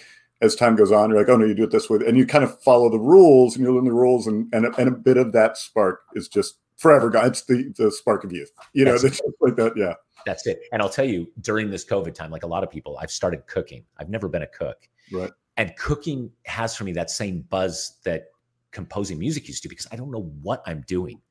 as 0.41 0.55
time 0.55 0.75
goes 0.75 0.91
on, 0.91 1.09
you're 1.09 1.19
like, 1.19 1.29
oh 1.29 1.37
no, 1.37 1.45
you 1.45 1.53
do 1.53 1.63
it 1.63 1.71
this 1.71 1.89
way, 1.89 1.99
and 2.07 2.17
you 2.17 2.25
kind 2.25 2.43
of 2.43 2.61
follow 2.61 2.89
the 2.89 2.99
rules, 2.99 3.55
and 3.55 3.65
you 3.65 3.73
learn 3.73 3.85
the 3.85 3.93
rules, 3.93 4.27
and 4.27 4.53
and 4.53 4.65
a, 4.65 4.75
and 4.79 4.87
a 4.87 4.91
bit 4.91 5.17
of 5.17 5.33
that 5.33 5.57
spark 5.57 6.01
is 6.15 6.27
just 6.27 6.59
forever 6.77 7.09
gone. 7.09 7.27
It's 7.27 7.43
the 7.43 7.73
the 7.77 7.91
spark 7.91 8.23
of 8.23 8.31
youth, 8.31 8.51
you 8.73 8.85
know, 8.85 8.97
just 8.97 9.21
like 9.41 9.55
that. 9.57 9.73
Yeah, 9.75 9.93
that's 10.25 10.47
it. 10.47 10.61
And 10.71 10.81
I'll 10.81 10.89
tell 10.89 11.05
you, 11.05 11.27
during 11.41 11.69
this 11.69 11.85
COVID 11.85 12.13
time, 12.13 12.31
like 12.31 12.43
a 12.43 12.47
lot 12.47 12.63
of 12.63 12.69
people, 12.69 12.97
I've 12.99 13.11
started 13.11 13.45
cooking. 13.47 13.83
I've 13.97 14.09
never 14.09 14.27
been 14.27 14.43
a 14.43 14.47
cook, 14.47 14.87
right? 15.11 15.31
And 15.57 15.75
cooking 15.75 16.31
has 16.45 16.75
for 16.75 16.85
me 16.85 16.93
that 16.93 17.09
same 17.09 17.41
buzz 17.49 17.97
that 18.05 18.27
composing 18.71 19.19
music 19.19 19.47
used 19.47 19.63
to 19.63 19.69
because 19.69 19.87
I 19.91 19.95
don't 19.95 20.11
know 20.11 20.31
what 20.41 20.63
I'm 20.65 20.83
doing. 20.87 21.21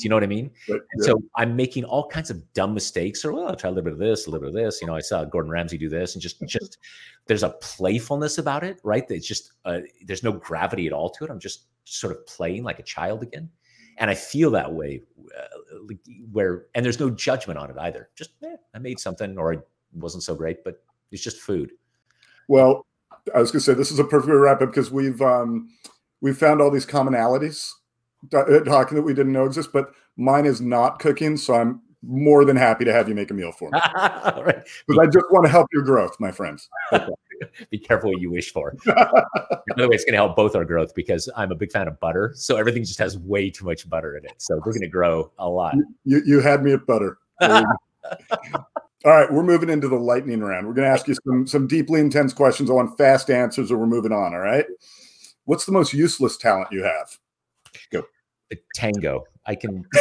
Do 0.00 0.04
you 0.04 0.08
know 0.08 0.16
what 0.16 0.22
I 0.22 0.28
mean? 0.28 0.50
Right, 0.68 0.80
yeah. 0.96 1.06
So 1.06 1.22
I'm 1.36 1.56
making 1.56 1.84
all 1.84 2.08
kinds 2.08 2.30
of 2.30 2.52
dumb 2.54 2.72
mistakes, 2.72 3.24
or 3.24 3.32
well, 3.32 3.48
I'll 3.48 3.56
try 3.56 3.68
a 3.68 3.72
little 3.72 3.84
bit 3.84 3.92
of 3.92 3.98
this, 3.98 4.26
a 4.26 4.30
little 4.30 4.50
bit 4.50 4.56
of 4.56 4.64
this. 4.64 4.80
You 4.80 4.86
know, 4.86 4.94
I 4.94 5.00
saw 5.00 5.24
Gordon 5.24 5.50
Ramsay 5.50 5.78
do 5.78 5.88
this, 5.88 6.14
and 6.14 6.22
just 6.22 6.40
just 6.46 6.78
there's 7.26 7.42
a 7.42 7.50
playfulness 7.50 8.38
about 8.38 8.64
it, 8.64 8.80
right? 8.82 9.04
It's 9.10 9.26
just 9.26 9.52
uh, 9.64 9.80
there's 10.06 10.22
no 10.22 10.32
gravity 10.32 10.86
at 10.86 10.92
all 10.92 11.10
to 11.10 11.24
it. 11.24 11.30
I'm 11.30 11.40
just 11.40 11.66
sort 11.84 12.16
of 12.16 12.26
playing 12.26 12.64
like 12.64 12.78
a 12.78 12.82
child 12.82 13.22
again, 13.22 13.50
and 13.98 14.10
I 14.10 14.14
feel 14.14 14.50
that 14.52 14.72
way. 14.72 15.02
Uh, 15.38 15.94
where 16.32 16.66
and 16.74 16.84
there's 16.84 17.00
no 17.00 17.10
judgment 17.10 17.58
on 17.58 17.70
it 17.70 17.76
either. 17.78 18.08
Just 18.16 18.30
eh, 18.42 18.56
I 18.74 18.78
made 18.78 18.98
something, 18.98 19.36
or 19.36 19.52
it 19.52 19.68
wasn't 19.92 20.22
so 20.22 20.34
great, 20.34 20.64
but 20.64 20.82
it's 21.10 21.22
just 21.22 21.38
food. 21.38 21.72
Well, 22.48 22.86
I 23.34 23.40
was 23.40 23.50
going 23.50 23.60
to 23.60 23.64
say 23.64 23.74
this 23.74 23.92
is 23.92 23.98
a 23.98 24.04
perfect 24.04 24.32
wrap 24.32 24.62
up 24.62 24.70
because 24.70 24.90
we've 24.90 25.20
um, 25.20 25.68
we've 26.20 26.38
found 26.38 26.60
all 26.60 26.70
these 26.70 26.86
commonalities 26.86 27.70
uh, 28.34 28.60
talking 28.60 28.96
that 28.96 29.02
we 29.02 29.14
didn't 29.14 29.32
know 29.32 29.44
exist, 29.44 29.72
but 29.72 29.92
mine 30.16 30.46
is 30.46 30.60
not 30.60 30.98
cooking. 30.98 31.36
So 31.36 31.54
I'm 31.54 31.80
more 32.02 32.44
than 32.44 32.56
happy 32.56 32.84
to 32.84 32.92
have 32.92 33.08
you 33.08 33.14
make 33.14 33.30
a 33.30 33.34
meal 33.34 33.52
for 33.52 33.70
me. 33.70 33.78
right. 33.94 34.66
Because 34.86 34.98
I 34.98 35.06
just 35.06 35.26
want 35.30 35.44
to 35.44 35.50
help 35.50 35.66
your 35.72 35.82
growth, 35.82 36.16
my 36.18 36.32
friends. 36.32 36.68
Be 37.70 37.78
careful 37.78 38.10
what 38.10 38.20
you 38.20 38.30
wish 38.30 38.52
for. 38.52 38.74
By 38.86 38.94
the 39.76 39.88
way, 39.88 39.94
it's 39.94 40.04
going 40.04 40.12
to 40.12 40.18
help 40.18 40.36
both 40.36 40.54
our 40.54 40.64
growth 40.64 40.94
because 40.94 41.28
I'm 41.36 41.52
a 41.52 41.54
big 41.54 41.72
fan 41.72 41.88
of 41.88 41.98
butter. 41.98 42.32
So 42.36 42.56
everything 42.56 42.84
just 42.84 42.98
has 42.98 43.18
way 43.18 43.50
too 43.50 43.64
much 43.64 43.88
butter 43.88 44.16
in 44.16 44.24
it. 44.24 44.34
So 44.38 44.56
we're 44.56 44.72
going 44.72 44.82
to 44.82 44.88
grow 44.88 45.30
a 45.38 45.48
lot. 45.48 45.74
You, 46.04 46.22
you 46.24 46.40
had 46.40 46.62
me 46.62 46.72
at 46.72 46.86
butter. 46.86 47.18
All 49.02 49.12
right, 49.12 49.32
we're 49.32 49.42
moving 49.42 49.70
into 49.70 49.88
the 49.88 49.96
lightning 49.96 50.40
round. 50.40 50.66
We're 50.66 50.74
going 50.74 50.86
to 50.86 50.92
ask 50.92 51.08
you 51.08 51.14
some 51.24 51.46
some 51.46 51.66
deeply 51.66 52.00
intense 52.00 52.34
questions. 52.34 52.68
I 52.68 52.74
want 52.74 52.98
fast 52.98 53.30
answers, 53.30 53.70
or 53.70 53.78
we're 53.78 53.86
moving 53.86 54.12
on. 54.12 54.34
All 54.34 54.40
right. 54.40 54.66
What's 55.46 55.64
the 55.64 55.72
most 55.72 55.94
useless 55.94 56.36
talent 56.36 56.68
you 56.70 56.82
have? 56.82 57.18
Go. 58.50 58.56
Tango. 58.74 59.24
I 59.46 59.54
can. 59.54 59.84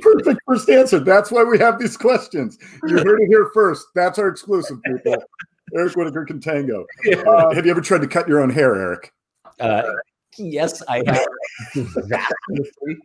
Perfect 0.00 0.40
first 0.46 0.68
answer. 0.68 1.00
That's 1.00 1.30
why 1.30 1.42
we 1.44 1.58
have 1.58 1.78
these 1.78 1.96
questions. 1.96 2.58
You 2.86 2.98
heard 2.98 3.20
it 3.22 3.28
here 3.28 3.50
first. 3.54 3.86
That's 3.94 4.18
our 4.18 4.28
exclusive, 4.28 4.82
people. 4.82 5.16
Eric 5.74 5.94
Whitacre 5.94 6.24
can 6.24 6.40
tango. 6.40 6.86
Uh, 7.26 7.54
have 7.54 7.64
you 7.64 7.70
ever 7.70 7.80
tried 7.80 8.02
to 8.02 8.06
cut 8.06 8.28
your 8.28 8.40
own 8.40 8.50
hair, 8.50 8.74
Eric? 8.74 9.12
Uh, 9.58 9.82
yes, 10.38 10.82
I 10.88 11.02
have. 11.06 11.26
Disastrously, 11.74 12.96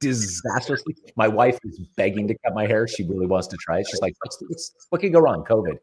disastrously. 0.00 0.94
My 1.16 1.28
wife 1.28 1.58
is 1.64 1.78
begging 1.96 2.28
to 2.28 2.36
cut 2.44 2.54
my 2.54 2.66
hair. 2.66 2.86
She 2.88 3.04
really 3.04 3.26
wants 3.26 3.46
to 3.48 3.56
try 3.58 3.80
it. 3.80 3.86
She's 3.90 4.00
like, 4.00 4.14
what's, 4.22 4.42
what's, 4.48 4.72
"What 4.90 5.00
could 5.00 5.12
go 5.12 5.20
wrong? 5.20 5.44
COVID." 5.44 5.78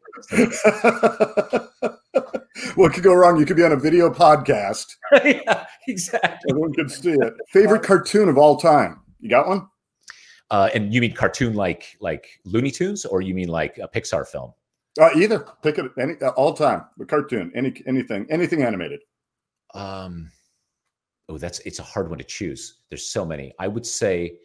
what 2.76 2.92
could 2.92 3.02
go 3.02 3.14
wrong? 3.14 3.38
You 3.38 3.46
could 3.46 3.56
be 3.56 3.64
on 3.64 3.72
a 3.72 3.76
video 3.76 4.10
podcast. 4.10 4.86
yeah, 5.24 5.66
exactly. 5.88 6.50
Everyone 6.50 6.72
could 6.72 6.90
see 6.90 7.12
it. 7.12 7.34
Favorite 7.48 7.82
cartoon 7.82 8.28
of 8.28 8.38
all 8.38 8.56
time? 8.56 9.00
You 9.20 9.30
got 9.30 9.48
one? 9.48 9.68
Uh, 10.50 10.70
and 10.74 10.94
you 10.94 11.00
mean 11.00 11.14
cartoon 11.14 11.54
like 11.54 11.96
like 12.00 12.26
Looney 12.44 12.70
Tunes, 12.70 13.04
or 13.04 13.20
you 13.20 13.34
mean 13.34 13.48
like 13.48 13.78
a 13.78 13.88
Pixar 13.88 14.26
film? 14.26 14.52
Uh, 15.00 15.10
either. 15.16 15.46
Pick 15.62 15.78
it 15.78 15.90
any 15.98 16.14
uh, 16.22 16.30
all 16.30 16.54
time. 16.54 16.84
The 16.98 17.04
cartoon, 17.04 17.52
any 17.54 17.82
anything, 17.86 18.26
anything 18.30 18.62
animated. 18.62 19.00
Um, 19.74 20.30
oh, 21.28 21.38
that's 21.38 21.58
it's 21.60 21.78
a 21.78 21.82
hard 21.82 22.08
one 22.08 22.18
to 22.18 22.24
choose. 22.24 22.80
There's 22.88 23.06
so 23.06 23.24
many. 23.24 23.52
I 23.58 23.68
would 23.68 23.86
say, 23.86 24.38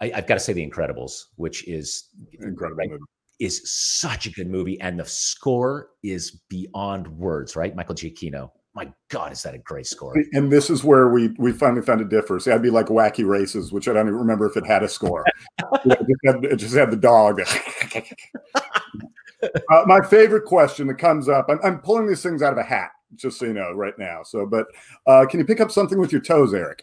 I, 0.00 0.08
have 0.08 0.26
got 0.26 0.34
to 0.34 0.40
say 0.40 0.52
The 0.52 0.68
Incredibles, 0.68 1.24
which 1.36 1.66
is 1.66 2.10
incredible. 2.40 2.76
Right? 2.76 2.90
is 3.38 3.70
such 3.70 4.26
a 4.26 4.30
good 4.30 4.48
movie, 4.48 4.80
and 4.80 4.98
the 4.98 5.04
score 5.04 5.90
is 6.02 6.40
beyond 6.48 7.06
words. 7.06 7.56
Right, 7.56 7.74
Michael 7.74 7.94
Giacchino. 7.94 8.50
My 8.74 8.92
God, 9.08 9.32
is 9.32 9.42
that 9.42 9.54
a 9.54 9.58
great 9.58 9.86
score? 9.86 10.14
And 10.32 10.52
this 10.52 10.70
is 10.70 10.84
where 10.84 11.08
we 11.08 11.28
we 11.38 11.52
finally 11.52 11.82
found 11.82 12.00
it 12.00 12.08
differs. 12.08 12.46
I'd 12.46 12.62
be 12.62 12.70
like 12.70 12.86
Wacky 12.86 13.26
Races, 13.26 13.72
which 13.72 13.88
I 13.88 13.92
don't 13.92 14.06
even 14.06 14.18
remember 14.18 14.46
if 14.46 14.56
it 14.56 14.66
had 14.66 14.82
a 14.82 14.88
score. 14.88 15.24
it, 15.84 15.98
just 15.98 16.20
had, 16.24 16.44
it, 16.44 16.56
just 16.56 16.74
had, 16.74 16.90
the 16.90 16.96
dog. 16.96 17.40
uh, 19.42 19.82
my 19.86 20.00
favorite 20.00 20.44
question 20.44 20.86
that 20.88 20.94
comes 20.94 21.28
up. 21.28 21.46
I'm, 21.48 21.58
I'm, 21.64 21.80
pulling 21.80 22.06
these 22.06 22.22
things 22.22 22.42
out 22.42 22.52
of 22.52 22.58
a 22.58 22.62
hat, 22.62 22.90
just 23.14 23.38
so 23.38 23.46
you 23.46 23.54
know, 23.54 23.72
right 23.72 23.98
now. 23.98 24.22
So, 24.22 24.46
but 24.46 24.66
uh, 25.06 25.26
can 25.26 25.40
you 25.40 25.46
pick 25.46 25.60
up 25.60 25.70
something 25.70 25.98
with 25.98 26.12
your 26.12 26.20
toes, 26.20 26.54
Eric? 26.54 26.82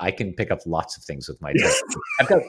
I 0.00 0.10
can 0.10 0.32
pick 0.32 0.50
up 0.50 0.60
lots 0.66 0.96
of 0.96 1.04
things 1.04 1.28
with 1.28 1.40
my 1.40 1.52
toes. 1.60 1.82
I've 2.20 2.28
got 2.28 2.42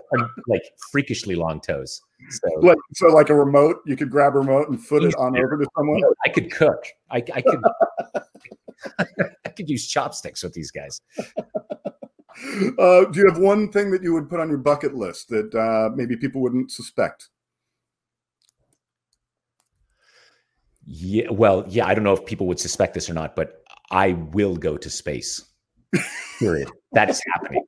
like 0.48 0.64
freakishly 0.92 1.36
long 1.36 1.62
toes. 1.62 2.02
So, 2.30 2.50
like, 2.60 2.78
so 2.94 3.08
like 3.08 3.30
a 3.30 3.36
remote, 3.36 3.82
you 3.86 3.96
could 3.96 4.10
grab 4.10 4.36
a 4.36 4.40
remote 4.40 4.70
and 4.70 4.84
foot 4.84 5.04
it 5.04 5.16
on 5.16 5.38
over 5.38 5.58
to 5.58 5.68
someone. 5.78 6.02
I 6.26 6.30
could 6.30 6.52
cook. 6.52 6.86
I, 7.12 7.18
I 7.34 7.42
could. 7.42 7.62
I 9.46 9.50
could 9.50 9.70
use 9.70 9.88
chopsticks 9.88 10.44
with 10.44 10.54
these 10.54 10.72
guys. 10.72 11.02
Uh, 12.80 13.06
do 13.06 13.20
you 13.20 13.28
have 13.28 13.38
one 13.38 13.72
thing 13.72 13.92
that 13.92 14.02
you 14.02 14.14
would 14.14 14.30
put 14.30 14.40
on 14.40 14.50
your 14.50 14.58
bucket 14.58 14.94
list 14.94 15.30
that 15.30 15.54
uh, 15.54 15.94
maybe 15.96 16.16
people 16.16 16.42
wouldn't 16.42 16.72
suspect? 16.72 17.30
Yeah, 20.86 21.30
well, 21.30 21.66
yeah, 21.68 21.86
I 21.88 21.94
don't 21.94 22.04
know 22.04 22.14
if 22.14 22.26
people 22.26 22.48
would 22.48 22.60
suspect 22.60 22.94
this 22.94 23.10
or 23.10 23.14
not, 23.14 23.36
but 23.36 23.64
I 23.92 24.14
will 24.14 24.56
go 24.56 24.78
to 24.78 24.90
space. 24.90 25.44
Period. 26.40 26.70
that 26.94 27.10
is 27.10 27.22
happening. 27.34 27.64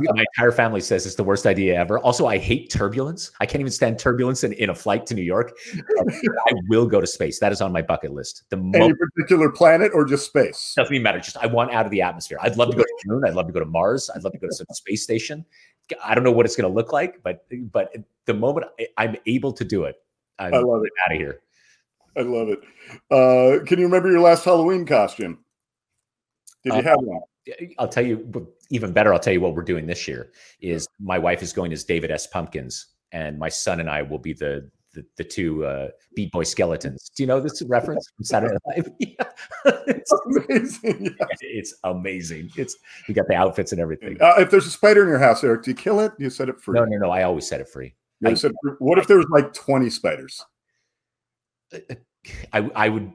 My 0.00 0.24
entire 0.36 0.52
family 0.52 0.80
says 0.80 1.04
it's 1.06 1.16
the 1.16 1.24
worst 1.24 1.46
idea 1.46 1.74
ever. 1.74 1.98
Also, 1.98 2.26
I 2.26 2.38
hate 2.38 2.70
turbulence. 2.70 3.30
I 3.40 3.46
can't 3.46 3.60
even 3.60 3.72
stand 3.72 3.98
turbulence 3.98 4.44
in, 4.44 4.52
in 4.54 4.70
a 4.70 4.74
flight 4.74 5.06
to 5.06 5.14
New 5.14 5.22
York. 5.22 5.52
I 5.74 6.52
will 6.68 6.86
go 6.86 7.00
to 7.00 7.06
space. 7.06 7.38
That 7.40 7.52
is 7.52 7.60
on 7.60 7.72
my 7.72 7.82
bucket 7.82 8.12
list. 8.12 8.44
The 8.50 8.56
Any 8.56 8.88
mo- 8.88 8.94
particular 8.94 9.50
planet 9.50 9.92
or 9.94 10.04
just 10.04 10.26
space? 10.26 10.72
Doesn't 10.76 10.94
even 10.94 11.02
matter. 11.02 11.20
Just 11.20 11.36
I 11.36 11.46
want 11.46 11.72
out 11.72 11.84
of 11.84 11.90
the 11.90 12.00
atmosphere. 12.00 12.38
I'd 12.40 12.56
love 12.56 12.70
to 12.70 12.76
go 12.76 12.82
to 12.82 12.94
the 13.04 13.12
moon. 13.12 13.24
I'd 13.26 13.34
love 13.34 13.46
to 13.48 13.52
go 13.52 13.60
to 13.60 13.66
Mars. 13.66 14.08
I'd 14.14 14.24
love 14.24 14.32
to 14.32 14.38
go 14.38 14.46
to 14.46 14.54
some 14.54 14.66
space 14.70 15.02
station. 15.02 15.44
I 16.02 16.14
don't 16.14 16.24
know 16.24 16.32
what 16.32 16.46
it's 16.46 16.56
going 16.56 16.70
to 16.70 16.74
look 16.74 16.92
like, 16.92 17.22
but 17.22 17.44
but 17.72 17.94
the 18.26 18.34
moment 18.34 18.66
I, 18.96 19.04
am 19.04 19.16
able 19.26 19.52
to 19.52 19.64
do 19.64 19.84
it, 19.84 19.96
I'm 20.38 20.54
I 20.54 20.58
love 20.58 20.84
it. 20.84 20.92
Out 21.04 21.12
of 21.12 21.18
here. 21.18 21.40
I 22.16 22.22
love 22.22 22.48
it. 22.48 22.60
Uh, 23.10 23.64
can 23.64 23.78
you 23.78 23.84
remember 23.84 24.10
your 24.10 24.20
last 24.20 24.44
Halloween 24.44 24.84
costume? 24.84 25.38
Did 26.64 26.74
you 26.74 26.80
uh, 26.80 26.82
have 26.82 26.98
one? 27.00 27.20
I'll 27.78 27.88
tell 27.88 28.04
you 28.04 28.48
even 28.70 28.92
better. 28.92 29.12
I'll 29.12 29.20
tell 29.20 29.32
you 29.32 29.40
what 29.40 29.54
we're 29.54 29.62
doing 29.62 29.86
this 29.86 30.06
year 30.06 30.32
is 30.60 30.86
my 31.00 31.18
wife 31.18 31.42
is 31.42 31.52
going 31.52 31.72
as 31.72 31.84
David 31.84 32.10
S. 32.10 32.26
Pumpkins, 32.26 32.86
and 33.12 33.38
my 33.38 33.48
son 33.48 33.80
and 33.80 33.90
I 33.90 34.02
will 34.02 34.18
be 34.18 34.32
the 34.32 34.70
the, 34.92 35.04
the 35.16 35.24
two 35.24 35.64
uh, 35.64 35.88
Beat 36.14 36.32
Boy 36.32 36.42
skeletons. 36.42 37.10
Do 37.16 37.22
you 37.22 37.26
know 37.26 37.40
this 37.40 37.62
reference 37.62 38.08
from 38.16 38.24
Saturday 38.24 38.56
Night 38.66 38.86
Live? 39.00 39.26
it's 39.86 40.12
amazing. 40.48 41.04
Yeah. 41.04 41.26
It's 41.42 41.74
amazing. 41.84 42.50
It's 42.56 42.76
you 43.06 43.14
got 43.14 43.26
the 43.28 43.34
outfits 43.34 43.72
and 43.72 43.80
everything. 43.80 44.16
Uh, 44.20 44.34
if 44.38 44.50
there's 44.50 44.66
a 44.66 44.70
spider 44.70 45.02
in 45.02 45.08
your 45.08 45.18
house, 45.18 45.44
Eric, 45.44 45.64
do 45.64 45.70
you 45.70 45.74
kill 45.74 46.00
it? 46.00 46.12
Do 46.16 46.24
you 46.24 46.30
set 46.30 46.48
it 46.48 46.60
free? 46.60 46.78
No, 46.78 46.84
no, 46.84 46.96
no. 46.96 47.10
I 47.10 47.22
always 47.24 47.46
set 47.46 47.60
it 47.60 47.68
free. 47.68 47.94
I, 48.24 48.34
said, 48.34 48.52
what 48.78 48.98
if 48.98 49.06
there 49.06 49.16
was 49.16 49.26
like 49.30 49.52
20 49.52 49.90
spiders? 49.90 50.44
I, 52.52 52.70
I 52.74 52.88
would 52.88 53.12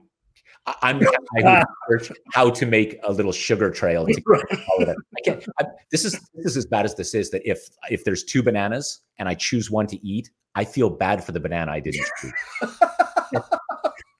I'm 0.81 0.99
guy 0.99 1.63
who 1.87 1.99
how 2.33 2.49
to 2.49 2.65
make 2.65 2.99
a 3.03 3.11
little 3.11 3.31
sugar 3.31 3.69
trail. 3.69 4.07
I 4.33 4.95
can't. 5.23 5.45
I, 5.59 5.65
this 5.91 6.05
is 6.05 6.13
this 6.33 6.45
is 6.45 6.57
as 6.57 6.65
bad 6.65 6.85
as 6.85 6.95
this 6.95 7.13
is. 7.13 7.29
That 7.29 7.47
if 7.47 7.69
if 7.89 8.03
there's 8.03 8.23
two 8.23 8.41
bananas 8.41 9.01
and 9.19 9.29
I 9.29 9.35
choose 9.35 9.69
one 9.69 9.85
to 9.87 10.05
eat, 10.05 10.31
I 10.55 10.65
feel 10.65 10.89
bad 10.89 11.23
for 11.23 11.33
the 11.33 11.39
banana 11.39 11.71
I 11.71 11.81
didn't 11.81 12.07
choose. 12.19 12.33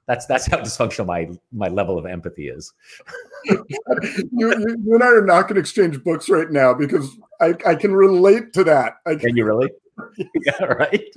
that's 0.08 0.28
that's 0.28 0.46
how 0.46 0.58
dysfunctional 0.58 1.08
my 1.08 1.30
my 1.52 1.68
level 1.68 1.98
of 1.98 2.06
empathy 2.06 2.50
is. 2.50 2.72
you, 3.46 3.66
you, 4.32 4.78
you, 4.86 4.94
and 4.94 5.04
I 5.04 5.08
are 5.08 5.26
not 5.26 5.44
going 5.44 5.56
to 5.56 5.62
exchange 5.62 6.04
books 6.04 6.30
right 6.30 6.52
now 6.52 6.76
because 6.76 7.10
I, 7.42 7.56
I 7.66 7.74
can 7.74 7.96
relate 7.96 8.54
to 8.54 8.64
that. 8.66 8.98
I 9.08 9.16
can 9.16 9.36
you 9.36 9.46
really? 9.46 9.72
yeah, 10.46 10.64
right. 10.64 11.10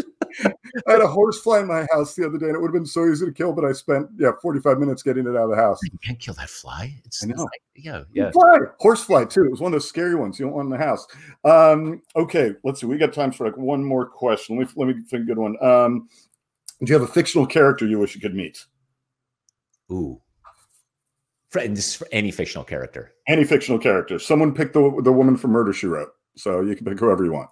I 0.89 0.93
had 0.93 1.03
a 1.03 1.07
horse 1.07 1.41
fly 1.41 1.61
in 1.61 1.67
my 1.67 1.87
house 1.93 2.15
the 2.15 2.27
other 2.27 2.39
day, 2.39 2.47
and 2.47 2.55
it 2.55 2.61
would 2.61 2.69
have 2.69 2.75
been 2.75 2.87
so 2.87 3.07
easy 3.07 3.27
to 3.27 3.33
kill, 3.33 3.53
but 3.53 3.65
I 3.65 3.73
spent 3.73 4.09
yeah 4.17 4.31
45 4.41 4.79
minutes 4.79 5.03
getting 5.03 5.27
it 5.27 5.37
out 5.37 5.45
of 5.45 5.51
the 5.51 5.57
house. 5.57 5.79
You 5.83 5.91
can't 6.03 6.19
kill 6.19 6.35
that 6.35 6.49
fly. 6.49 6.99
It's, 7.05 7.23
I 7.23 7.27
know. 7.27 7.35
it's 7.35 7.43
like, 7.43 7.63
yeah, 7.77 8.03
yeah. 8.13 8.31
Fly, 8.31 8.59
horse 8.79 9.05
fly 9.05 9.25
too. 9.27 9.45
It 9.45 9.51
was 9.51 9.61
one 9.61 9.73
of 9.73 9.75
those 9.75 9.89
scary 9.89 10.15
ones 10.15 10.39
you 10.39 10.47
don't 10.47 10.55
want 10.55 10.67
in 10.67 10.71
the 10.71 10.85
house. 10.85 11.07
Um, 11.45 12.01
okay, 12.17 12.53
let's 12.65 12.81
see. 12.81 12.87
We 12.87 12.97
got 12.97 13.13
time 13.13 13.33
for 13.33 13.45
like 13.45 13.57
one 13.57 13.85
more 13.85 14.07
question. 14.07 14.57
Let 14.57 14.69
me 14.69 14.73
let 14.77 14.97
me 14.97 15.03
think 15.05 15.25
a 15.25 15.27
good 15.27 15.39
one. 15.39 15.63
Um, 15.63 16.09
do 16.81 16.93
you 16.93 16.99
have 16.99 17.09
a 17.09 17.13
fictional 17.13 17.47
character 17.47 17.87
you 17.87 17.99
wish 17.99 18.15
you 18.15 18.21
could 18.21 18.35
meet? 18.35 18.65
Ooh. 19.93 20.21
For, 21.51 21.67
this 21.67 21.89
is 21.89 21.95
for 21.95 22.09
any 22.13 22.31
fictional 22.31 22.65
character. 22.65 23.15
Any 23.27 23.45
fictional 23.45 23.79
character. 23.79 24.19
Someone 24.19 24.55
picked 24.55 24.75
the 24.75 25.01
the 25.03 25.13
woman 25.13 25.37
from 25.37 25.51
Murder 25.51 25.73
She 25.73 25.87
Wrote, 25.87 26.11
so 26.37 26.63
you 26.63 26.75
can 26.77 26.87
pick 26.87 26.99
whoever 26.99 27.25
you 27.25 27.33
want. 27.33 27.51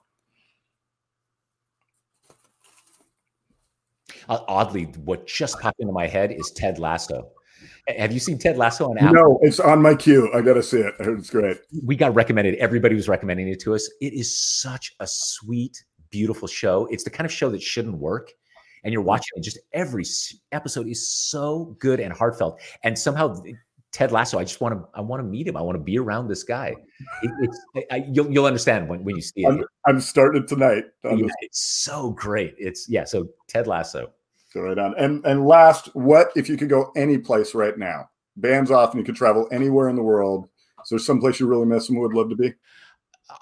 Uh, 4.29 4.41
oddly, 4.49 4.85
what 5.05 5.27
just 5.27 5.59
popped 5.61 5.81
into 5.81 5.93
my 5.93 6.07
head 6.07 6.33
is 6.33 6.51
Ted 6.51 6.79
Lasso. 6.79 7.31
Have 7.89 8.13
you 8.13 8.19
seen 8.19 8.39
Ted 8.39 8.57
Lasso 8.57 8.91
on 8.91 8.99
Apple? 8.99 9.15
No, 9.15 9.39
it's 9.43 9.61
on 9.61 9.81
my 9.81 9.95
queue. 9.95 10.31
I 10.35 10.41
got 10.41 10.55
to 10.55 10.63
see 10.63 10.79
it. 10.79 10.95
I 10.99 11.05
heard 11.05 11.19
it's 11.21 11.31
great. 11.31 11.59
We 11.85 11.95
got 11.95 12.15
recommended. 12.15 12.57
Everybody 12.57 12.97
was 12.97 13.09
recommending 13.09 13.49
it 13.49 13.61
to 13.61 13.75
us. 13.75 13.89
It 14.01 14.13
is 14.13 14.37
such 14.37 14.95
a 14.99 15.07
sweet, 15.07 15.85
beautiful 16.11 16.49
show. 16.49 16.87
It's 16.91 17.05
the 17.05 17.11
kind 17.11 17.25
of 17.25 17.33
show 17.33 17.49
that 17.51 17.63
shouldn't 17.63 17.99
work. 17.99 18.33
And 18.83 18.93
you're 18.93 19.03
watching 19.03 19.31
it, 19.37 19.43
just 19.43 19.59
every 19.73 20.05
episode 20.53 20.87
is 20.89 21.09
so 21.11 21.77
good 21.79 21.99
and 22.01 22.13
heartfelt. 22.13 22.61
And 22.83 22.99
somehow 22.99 23.41
Ted 23.93 24.13
Lasso, 24.13 24.39
I 24.39 24.45
just 24.45 24.61
want 24.61 24.75
to, 24.75 24.89
I 24.95 25.01
want 25.01 25.21
to 25.21 25.25
meet 25.25 25.47
him. 25.49 25.57
I 25.57 25.63
want 25.63 25.77
to 25.77 25.83
be 25.83 25.99
around 25.99 26.29
this 26.29 26.43
guy. 26.43 26.75
It, 27.23 27.31
it's, 27.41 27.87
I, 27.91 28.05
you'll, 28.13 28.31
you'll 28.31 28.45
understand 28.47 28.89
when, 28.89 29.05
when 29.05 29.17
you 29.17 29.23
see 29.23 29.43
it. 29.45 29.49
I'm, 29.49 29.65
I'm 29.87 30.01
starting 30.01 30.43
it 30.43 30.49
tonight. 30.49 30.85
on 31.05 31.19
Yeah, 31.19 31.27
this- 31.27 31.35
it's 31.41 31.61
so 31.61 32.11
great. 32.11 32.55
It's 32.59 32.89
yeah. 32.89 33.05
So 33.05 33.29
Ted 33.49 33.67
Lasso. 33.67 34.11
So 34.51 34.61
right 34.61 34.79
on. 34.79 34.95
And 34.99 35.25
and 35.25 35.47
last, 35.47 35.89
what 35.95 36.29
if 36.37 36.49
you 36.49 36.57
could 36.57 36.69
go 36.69 36.93
any 36.97 37.19
place 37.19 37.55
right 37.55 37.79
now? 37.79 38.09
Bands 38.37 38.71
off 38.71 38.91
and 38.93 39.01
you 39.01 39.05
could 39.05 39.17
travel 39.17 39.49
anywhere 39.51 39.89
in 39.89 39.97
the 39.97 40.03
world. 40.03 40.49
Is 40.83 40.91
there 40.91 40.99
some 40.99 41.21
place 41.21 41.41
you 41.41 41.47
really 41.47 41.67
miss 41.67 41.89
and 41.89 41.99
would 41.99 42.13
love 42.13 42.29
to 42.31 42.37
be? 42.37 42.53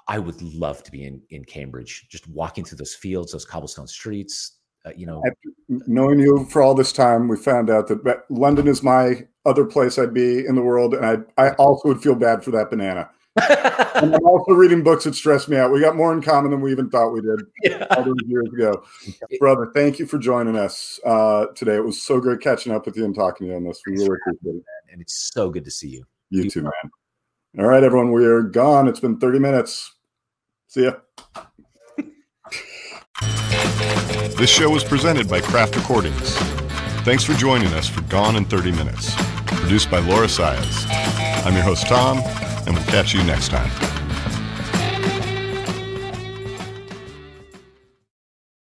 I 0.07 0.19
would 0.19 0.41
love 0.41 0.83
to 0.83 0.91
be 0.91 1.03
in 1.05 1.21
in 1.29 1.43
Cambridge, 1.43 2.07
just 2.09 2.27
walking 2.29 2.63
through 2.63 2.77
those 2.77 2.95
fields, 2.95 3.31
those 3.33 3.45
cobblestone 3.45 3.87
streets. 3.87 4.53
Uh, 4.85 4.91
you 4.95 5.05
know, 5.05 5.21
After 5.25 5.49
knowing 5.87 6.19
you 6.19 6.45
for 6.45 6.61
all 6.61 6.75
this 6.75 6.91
time, 6.91 7.27
we 7.27 7.37
found 7.37 7.69
out 7.69 7.87
that 7.87 8.23
London 8.29 8.67
is 8.67 8.83
my 8.83 9.25
other 9.45 9.65
place 9.65 9.97
I'd 9.97 10.13
be 10.13 10.45
in 10.45 10.55
the 10.55 10.61
world, 10.61 10.93
and 10.93 11.05
I 11.37 11.43
I 11.43 11.51
also 11.53 11.87
would 11.87 12.01
feel 12.01 12.15
bad 12.15 12.43
for 12.43 12.51
that 12.51 12.69
banana. 12.69 13.09
And 13.95 14.13
I'm 14.13 14.25
also 14.25 14.51
reading 14.51 14.83
books 14.83 15.05
that 15.05 15.15
stress 15.15 15.47
me 15.47 15.55
out. 15.55 15.71
We 15.71 15.79
got 15.79 15.95
more 15.95 16.11
in 16.11 16.21
common 16.21 16.51
than 16.51 16.59
we 16.59 16.69
even 16.73 16.89
thought 16.89 17.11
we 17.11 17.21
did 17.21 17.39
yeah. 17.63 17.87
all 17.91 18.03
those 18.03 18.17
years 18.25 18.47
ago. 18.53 18.83
Brother, 19.39 19.71
thank 19.73 19.99
you 19.99 20.05
for 20.05 20.17
joining 20.17 20.57
us 20.57 20.99
uh, 21.05 21.45
today. 21.55 21.75
It 21.75 21.83
was 21.85 22.01
so 22.01 22.19
great 22.19 22.41
catching 22.41 22.73
up 22.73 22.85
with 22.85 22.97
you 22.97 23.05
and 23.05 23.15
talking 23.15 23.47
to 23.47 23.51
you 23.51 23.57
on 23.57 23.63
this. 23.63 23.81
We 23.87 23.93
really 23.93 24.17
appreciate 24.21 24.55
it. 24.57 24.63
and 24.91 25.01
it's 25.01 25.31
so 25.33 25.49
good 25.49 25.63
to 25.63 25.71
see 25.71 25.87
you. 25.87 26.05
You 26.29 26.49
too, 26.49 26.63
man. 26.63 26.73
All 27.57 27.67
right, 27.67 27.83
everyone, 27.83 28.11
we 28.11 28.25
are 28.25 28.41
gone. 28.41 28.89
It's 28.89 28.99
been 28.99 29.17
30 29.17 29.39
minutes. 29.39 29.93
See 30.67 30.83
ya. 30.83 30.95
This 34.37 34.49
show 34.49 34.69
was 34.69 34.83
presented 34.83 35.29
by 35.29 35.39
Craft 35.39 35.77
Recordings. 35.77 36.35
Thanks 37.05 37.23
for 37.23 37.33
joining 37.35 37.69
us 37.73 37.87
for 37.87 38.01
Gone 38.01 38.35
in 38.35 38.43
30 38.43 38.71
Minutes. 38.73 39.15
Produced 39.45 39.89
by 39.89 39.99
Laura 39.99 40.27
Sias. 40.27 40.85
I'm 41.45 41.53
your 41.53 41.63
host, 41.63 41.87
Tom, 41.87 42.17
and 42.67 42.75
we'll 42.75 42.85
catch 42.85 43.13
you 43.13 43.23
next 43.23 43.47
time. 43.49 43.94